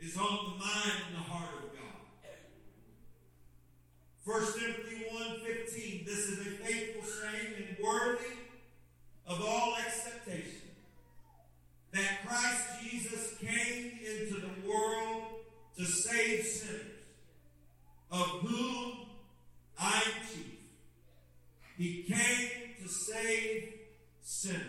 is 0.00 0.16
on 0.16 0.52
the 0.52 0.58
mind 0.58 1.02
and 1.06 1.16
the 1.16 1.20
heart 1.20 1.54
of 1.54 1.72
God. 1.72 1.82
1 4.24 4.40
Timothy 4.52 5.06
1.15, 5.10 6.06
this 6.06 6.18
is 6.18 6.40
a 6.40 6.50
faithful 6.50 7.02
saying 7.02 7.54
and 7.56 7.76
worthy 7.82 8.34
of 9.26 9.40
all 9.40 9.74
acceptation 9.76 10.68
that 11.92 12.26
Christ 12.26 12.64
Jesus 12.82 13.34
came 13.40 13.98
into 14.06 14.40
the 14.40 14.68
world 14.68 15.22
to 15.78 15.84
save 15.84 16.44
sinners, 16.44 16.82
of 18.10 18.26
whom 18.42 19.06
I 19.80 19.96
am 19.96 20.26
chief. 20.30 20.58
He 21.78 22.02
came 22.02 22.74
to 22.82 22.88
save 22.88 23.72
sinners. 24.20 24.62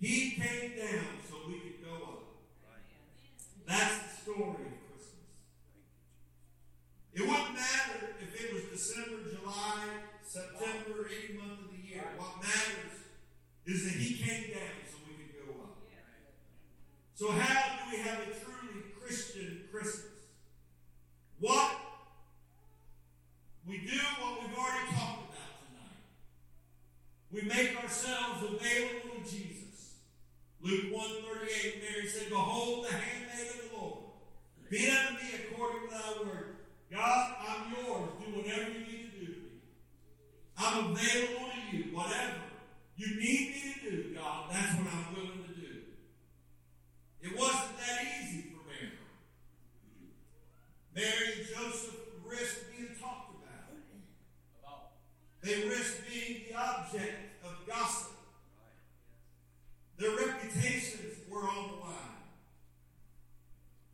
He 0.00 0.32
came 0.32 0.76
down 0.76 1.06
so 1.28 1.36
we 1.46 1.60
could 1.60 1.84
go 1.84 1.94
up. 1.94 2.22
That's 3.66 3.98
the 3.98 4.32
story 4.32 4.48
of 4.48 4.56
Christmas. 4.88 5.14
It 7.12 7.20
wouldn't 7.20 7.54
matter 7.54 8.14
if 8.20 8.44
it 8.44 8.54
was 8.54 8.62
December, 8.72 9.18
July, 9.30 9.84
September, 10.30 11.10
any 11.10 11.36
month 11.36 11.58
of 11.58 11.70
the 11.74 11.88
year. 11.90 12.04
What 12.16 12.40
matters 12.40 13.02
is 13.66 13.82
that 13.82 13.98
He 13.98 14.14
came 14.14 14.54
down 14.54 14.78
so 14.86 14.98
we 15.08 15.24
could 15.24 15.34
go 15.44 15.60
up. 15.60 15.76
So, 17.14 17.32
how 17.32 17.90
do 17.90 17.90
we 17.90 18.02
have 18.02 18.20
a 18.20 18.30
truly 18.38 18.94
Christian 18.96 19.62
Christmas? 19.72 20.30
What 21.40 21.72
we 23.66 23.78
do 23.78 23.98
what 24.20 24.40
we've 24.40 24.56
already 24.56 24.86
talked 24.94 25.34
about 25.34 25.58
tonight. 25.66 25.98
We 27.32 27.42
make 27.42 27.82
ourselves 27.82 28.44
available 28.44 29.16
to 29.16 29.28
Jesus. 29.28 29.96
Luke 30.62 30.92
138, 30.92 31.82
Mary 31.82 32.06
said, 32.06 32.28
Behold 32.28 32.86
the 32.86 32.92
handmaid 32.92 33.48
of 33.48 33.70
the 33.70 33.76
Lord. 33.76 33.98
Be 34.70 34.90
unto 34.90 35.24
me 35.24 35.30
according 35.50 35.88
to 35.88 35.94
thy 35.94 36.22
word. 36.22 36.56
God, 36.92 37.34
I'm 37.48 37.72
yours. 37.72 38.10
Do 38.20 38.36
whatever 38.36 38.70
you 38.70 38.78
need. 38.78 38.99
I'm 40.60 40.92
available 40.92 41.48
to 41.48 41.76
you. 41.76 41.84
Whatever 41.96 42.34
you 42.96 43.06
need 43.18 43.50
me 43.50 43.74
to 43.74 43.90
do, 43.90 44.14
God, 44.14 44.50
that's 44.52 44.76
what 44.76 44.86
I'm 44.92 45.14
willing 45.14 45.44
to 45.48 45.54
do. 45.54 45.80
It 47.22 47.38
wasn't 47.38 47.78
that 47.78 48.04
easy 48.20 48.44
for 48.50 48.68
Mary. 48.68 48.92
Mary 50.94 51.32
and 51.38 51.46
Joseph 51.48 51.96
risked 52.26 52.76
being 52.76 52.90
talked 53.00 53.30
about. 53.30 54.90
They 55.42 55.66
risked 55.66 56.02
being 56.10 56.42
the 56.50 56.58
object 56.58 57.42
of 57.42 57.66
gossip. 57.66 58.12
Their 59.96 60.10
reputations 60.10 61.16
were 61.28 61.48
on 61.48 61.70
the 61.70 61.76
line. 61.86 62.20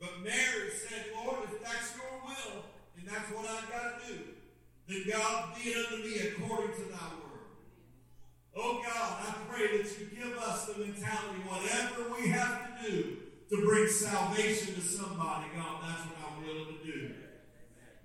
But 0.00 0.20
Mary 0.24 0.70
said, 0.88 1.06
Lord, 1.14 1.38
if 1.44 1.62
that's 1.62 1.94
your 1.96 2.20
will, 2.24 2.64
and 2.98 3.08
that's 3.08 3.30
what 3.30 3.46
I've 3.46 3.70
got 3.70 4.00
to 4.02 4.12
do, 4.12 4.18
then 4.88 5.04
God 5.10 5.54
be 5.56 5.74
unto 5.74 5.96
me 5.96 6.18
according 6.28 6.74
to 6.76 6.82
thy 6.90 7.08
word. 7.18 7.26
Oh 8.56 8.80
God, 8.84 9.18
I 9.26 9.34
pray 9.48 9.78
that 9.78 9.98
you 9.98 10.06
give 10.06 10.38
us 10.38 10.66
the 10.66 10.78
mentality, 10.78 11.42
whatever 11.46 12.14
we 12.14 12.28
have 12.28 12.80
to 12.80 12.90
do 12.90 13.16
to 13.50 13.64
bring 13.64 13.88
salvation 13.88 14.74
to 14.74 14.80
somebody, 14.80 15.46
God, 15.54 15.82
that's 15.82 16.02
what 16.06 16.16
I'm 16.26 16.46
willing 16.46 16.78
to 16.78 16.84
do. 16.84 17.14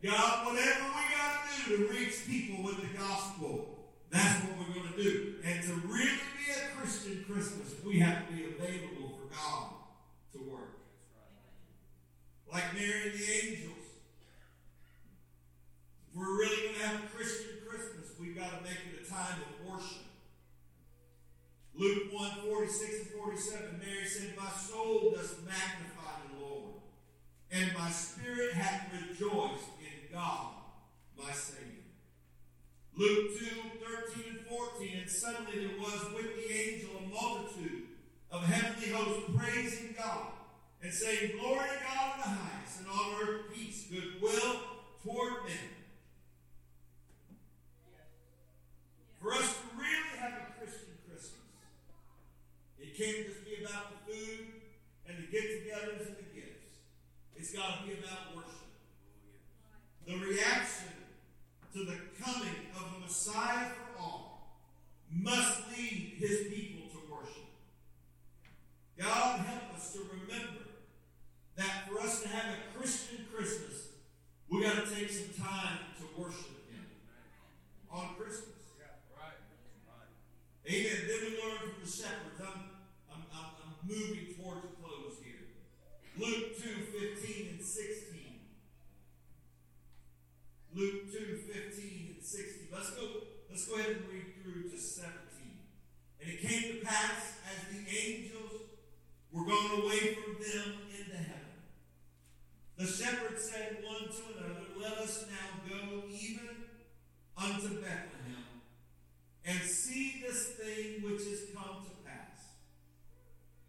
God, 0.04 0.48
whatever 0.48 0.86
we 0.86 1.04
got 1.16 1.48
to 1.48 1.70
do 1.70 1.78
to 1.78 1.94
reach 1.94 2.26
people 2.28 2.64
with 2.64 2.82
the 2.82 2.98
gospel, 2.98 3.78
that's 4.10 4.44
what 4.44 4.60
we're 4.60 4.74
going 4.74 4.94
to 4.94 5.04
do. 5.04 5.36
And 5.46 5.64
to 5.64 5.74
really 5.88 6.20
be 6.38 6.52
a 6.52 6.76
Christian 6.76 7.24
Christmas, 7.30 7.74
we 7.86 8.00
have 8.00 8.28
to 8.28 8.34
be 8.34 8.46
available 8.46 9.18
for 9.18 9.34
God 9.34 9.70
to 10.34 10.52
work. 10.52 10.80
Like 12.52 12.74
Mary 12.74 13.12
and 13.12 13.20
the 13.20 13.32
angels. 13.32 13.81
If 16.12 16.18
we're 16.18 16.38
really 16.40 16.68
going 16.68 16.76
to 16.76 16.88
have 16.88 17.04
a 17.06 17.08
Christian 17.16 17.56
Christmas, 17.66 18.12
we've 18.20 18.36
got 18.36 18.58
to 18.58 18.64
make 18.64 18.74
it 18.74 19.08
a 19.08 19.10
time 19.10 19.40
of 19.40 19.72
worship. 19.72 20.04
Luke 21.74 22.12
1 22.12 22.32
46 22.50 23.00
and 23.00 23.08
47, 23.08 23.80
Mary 23.80 24.06
said, 24.06 24.34
My 24.38 24.50
soul 24.50 25.14
does 25.16 25.38
magnify 25.46 26.20
the 26.28 26.44
Lord, 26.44 26.74
and 27.50 27.72
my 27.78 27.90
spirit 27.90 28.54
hath 28.54 28.92
rejoiced 28.92 29.64
in 29.80 30.14
God, 30.14 30.52
my 31.18 31.32
Savior. 31.32 31.88
Luke 32.98 33.40
2 33.40 33.46
13 34.14 34.24
and 34.32 34.46
14, 34.48 34.98
and 35.00 35.10
suddenly 35.10 35.66
there 35.66 35.80
was 35.80 36.14
with 36.14 36.36
the 36.36 36.54
angel 36.54 36.90
a 36.98 37.08
multitude 37.08 37.84
of 38.32 38.44
heavenly 38.44 38.90
hosts 38.90 39.32
praising 39.38 39.96
God 39.98 40.28
and 40.84 40.92
saying, 40.92 41.40
Glory 41.40 41.70
to 41.70 41.84
God 41.86 42.16
in 42.16 42.22
the 42.22 42.28
highest, 42.28 42.80
and 42.80 42.88
on 42.90 43.22
earth 43.24 43.42
peace, 43.56 43.88
goodwill 43.90 44.60
toward 45.02 45.46
men. 45.46 45.81
For 49.22 49.32
us 49.36 49.54
to 49.54 49.78
really 49.78 50.18
have 50.18 50.34
a 50.34 50.60
Christian 50.60 50.98
Christmas, 51.08 51.38
it 52.80 52.98
can't 52.98 53.28
just 53.28 53.46
be 53.46 53.64
about 53.64 53.92
the 53.92 54.12
food 54.12 54.48
and 55.08 55.16
the 55.16 55.32
get 55.32 55.44
togethers 55.44 56.08
and 56.08 56.18
the 56.18 56.34
gifts. 56.34 56.82
It's 57.36 57.54
got 57.54 57.82
to 57.82 57.88
be 57.88 58.00
about 58.00 58.36
worship. 58.36 58.66
The 60.08 60.18
reaction 60.18 60.90
to 61.74 61.86
the 61.86 61.98
coming 62.20 62.66
of 62.76 62.94
the 62.94 63.00
Messiah 63.02 63.68
for 63.70 64.02
all 64.02 64.58
must 65.12 65.70
lead 65.70 66.16
his 66.18 66.48
people 66.50 66.90
to 66.90 67.14
worship. 67.14 67.46
God 68.98 69.42
help 69.42 69.76
us 69.76 69.94
to 69.94 70.00
remember 70.00 70.64
that 71.58 71.88
for 71.88 72.00
us 72.00 72.24
to 72.24 72.28
have 72.28 72.56
a 72.56 72.78
Christian 72.78 73.28
Christmas, 73.32 73.90
we 74.50 74.64
got 74.64 74.84
to 74.84 74.96
take 74.96 75.12
some 75.12 75.46
time 75.46 75.78
to 76.00 76.20
worship 76.20 76.72
Him 76.72 76.86
on 77.92 78.16
Christmas. 78.16 78.52
Amen. 80.72 81.04
Then 81.06 81.20
we 81.20 81.42
learn 81.42 81.58
from 81.60 81.84
the 81.84 81.90
shepherds. 81.90 82.40
I'm, 82.40 82.64
I'm, 83.12 83.24
I'm, 83.34 83.50
I'm 83.60 83.74
moving 83.84 84.36
towards 84.38 84.64
a 84.64 84.72
close 84.80 85.18
here. 85.20 85.52
Luke 86.18 86.56
2 86.56 86.70
15 87.18 87.48
and 87.50 87.62
16. 87.62 88.20
Luke 90.74 91.12
2 91.12 91.40
15 91.52 92.16
and 92.16 92.24
16. 92.24 92.68
Let's 92.72 92.92
go, 92.92 93.04
let's 93.50 93.68
go 93.68 93.76
ahead 93.76 93.98
and 93.98 94.08
read 94.08 94.32
through 94.42 94.70
to 94.70 94.78
17. 94.78 95.12
And 96.22 96.30
it 96.32 96.42
came 96.42 96.80
to 96.80 96.86
pass 96.86 97.36
as 97.52 97.76
the 97.76 97.84
angels 97.92 98.62
were 99.34 99.44
gone 99.44 99.82
away 99.82 100.16
from 100.16 100.36
them 100.36 100.74
into 100.98 101.18
heaven. 101.18 101.58
The 102.78 102.88
shepherds 102.88 103.50
said 103.50 103.84
one 103.84 104.08
to 104.08 104.38
another, 104.38 104.68
Let 104.80 104.94
us 105.00 105.26
now 105.28 105.68
go 105.68 106.04
even 106.08 106.48
unto 107.36 107.82
Bethlehem 107.82 108.22
and 109.46 109.60
see 109.62 110.22
this 110.26 110.48
thing 110.50 111.02
which 111.04 111.22
is 111.22 111.50
come 111.54 111.84
to 111.84 111.92
pass, 112.06 112.54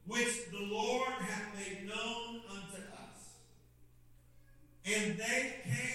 which 0.07 0.51
the 0.51 0.61
Lord 0.61 1.13
hath 1.13 1.55
made 1.55 1.87
known 1.87 2.41
unto 2.51 2.83
us. 2.83 3.37
And 4.85 5.19
they 5.19 5.55
came 5.65 5.92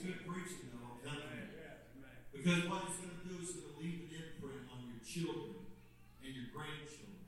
good 0.00 0.24
preaching, 0.26 0.72
though. 0.72 0.96
Because 2.32 2.64
what 2.72 2.88
is 2.88 2.96
going 3.04 3.20
to 3.20 3.72
leave 3.76 4.08
an 4.08 4.16
imprint 4.16 4.64
on 4.72 4.88
your 4.88 5.02
children 5.04 5.60
and 6.24 6.30
your 6.32 6.48
grandchildren 6.56 7.20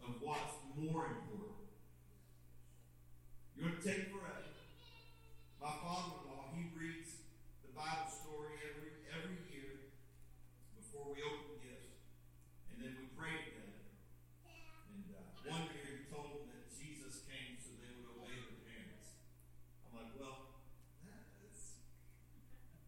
of 0.00 0.16
what's 0.20 0.56
more 0.76 1.06
important. 1.12 1.68
You're 3.56 3.68
going 3.68 3.80
to 3.80 3.84
take 3.84 4.08
forever. 4.08 4.48
My 5.60 5.76
father-in-law, 5.84 6.56
he 6.56 6.72
reads 6.72 7.20
the 7.62 7.70
Bible 7.76 8.08
story 8.10 8.58
every 8.64 9.04
every 9.12 9.38
year 9.52 9.92
before 10.74 11.12
we 11.12 11.20
open 11.22 11.60
gifts, 11.62 12.00
and 12.72 12.80
then 12.82 12.96
we 12.96 13.06
pray 13.14 13.38
together. 13.44 13.92
And 14.90 15.04
uh, 15.14 15.52
one 15.52 15.68
year 15.70 16.00
he 16.00 16.10
told 16.10 16.42
them 16.42 16.44
that 16.50 16.72
Jesus 16.74 17.22
came 17.28 17.60
so 17.60 17.76
they 17.78 17.92
would 17.94 18.08
obey 18.18 18.34
their 18.40 18.58
parents. 18.66 19.20
I'm 19.86 19.94
like, 19.94 20.12
well, 20.18 20.52
that's, 21.06 21.84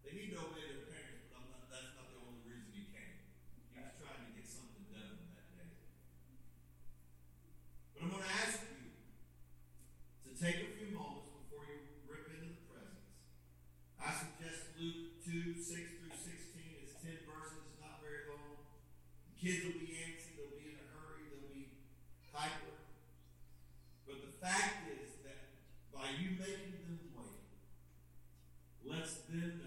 they 0.03 0.13
need 0.19 0.35
to 0.35 0.43
obey 0.43 0.67
their 0.67 0.91
parents, 0.91 1.31
but 1.31 1.45
I'm 1.45 1.49
not, 1.55 1.71
that's 1.71 1.95
not 1.95 2.11
the 2.11 2.19
only 2.25 2.43
reason 2.43 2.75
he 2.75 2.91
came. 2.91 3.23
He 3.71 3.79
was 3.79 3.95
trying 4.01 4.27
to 4.27 4.33
get 4.35 4.47
something 4.51 4.91
done 4.91 5.31
that 5.39 5.49
day. 5.55 5.71
But 7.95 7.99
I'm 8.03 8.11
going 8.11 8.27
to 8.27 8.35
ask 8.43 8.59
you 8.67 8.91
to 10.27 10.31
take 10.35 10.59
a 10.67 10.71
few 10.77 10.91
moments 10.93 11.31
before 11.31 11.67
you 11.71 12.05
rip 12.05 12.27
into 12.33 12.59
the 12.59 12.65
presents. 12.69 13.07
I 13.97 14.11
suggest 14.13 14.77
Luke 14.77 15.19
2 15.25 15.57
6 15.57 15.65
through 15.65 16.13
16. 16.13 16.85
It's 16.85 17.01
10 17.01 17.25
verses, 17.25 17.65
it's 17.73 17.81
not 17.81 18.05
very 18.05 18.29
long. 18.29 18.69
The 19.33 19.37
kids 19.41 19.65
will 19.65 19.81
be 19.81 19.97
antsy, 19.97 20.37
they'll 20.37 20.53
be 20.57 20.77
in 20.77 20.79
a 20.79 20.89
hurry, 20.93 21.25
they'll 21.33 21.49
be 21.49 21.81
hyper. 22.31 22.77
But 24.05 24.21
the 24.21 24.33
fact 24.37 24.85
is 24.93 25.25
that 25.25 25.65
by 25.89 26.13
you 26.21 26.37
making 26.37 26.77
them 26.85 27.01
wait, 27.17 27.41
lets 29.43 29.64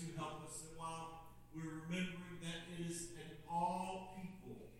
to 0.00 0.16
help 0.16 0.40
us. 0.48 0.64
And 0.64 0.80
while 0.80 1.36
we're 1.52 1.84
remembering 1.84 2.40
that 2.40 2.72
it 2.72 2.88
is 2.88 3.12
an 3.20 3.36
all 3.44 4.16
people 4.16 4.72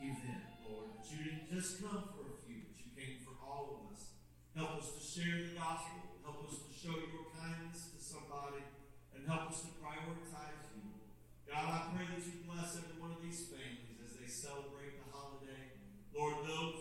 event, 0.00 0.64
Lord, 0.64 0.96
that 0.96 1.04
you 1.12 1.20
didn't 1.20 1.52
just 1.52 1.82
come 1.84 2.08
for 2.16 2.32
a 2.32 2.36
few, 2.46 2.64
but 2.64 2.78
you 2.80 2.88
came 2.96 3.20
for 3.20 3.36
all 3.44 3.76
of 3.76 3.92
us. 3.92 4.16
Help 4.56 4.80
us 4.80 4.88
to 4.96 5.02
share 5.04 5.36
the 5.44 5.52
gospel. 5.52 6.22
Help 6.24 6.48
us 6.48 6.64
to 6.64 6.70
show 6.72 6.96
your 6.96 7.28
kindness 7.36 7.92
to 7.92 8.00
somebody 8.00 8.64
and 9.12 9.26
help 9.26 9.50
us 9.52 9.66
to 9.66 9.70
prioritize 9.82 10.64
you. 10.76 10.96
God, 11.44 11.68
I 11.68 11.80
pray 11.92 12.06
that 12.08 12.22
you 12.24 12.44
bless 12.46 12.78
every 12.78 12.96
one 13.00 13.12
of 13.12 13.20
these 13.20 13.48
families 13.52 14.00
as 14.00 14.16
they 14.16 14.28
celebrate 14.28 14.96
the 15.00 15.08
holiday. 15.12 15.76
Lord, 16.14 16.46
those 16.46 16.77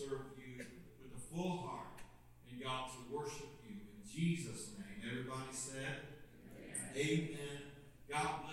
serve 0.00 0.32
you 0.38 0.64
with 1.02 1.12
a 1.12 1.20
full 1.20 1.58
heart 1.58 2.00
and 2.50 2.62
God 2.62 2.88
to 2.88 3.14
worship 3.14 3.52
you 3.68 3.76
in 3.76 4.00
Jesus' 4.08 4.72
name. 4.78 5.04
Everybody 5.04 5.52
said, 5.52 6.00
Amen. 6.96 7.36
Amen. 7.36 7.60
God 8.08 8.49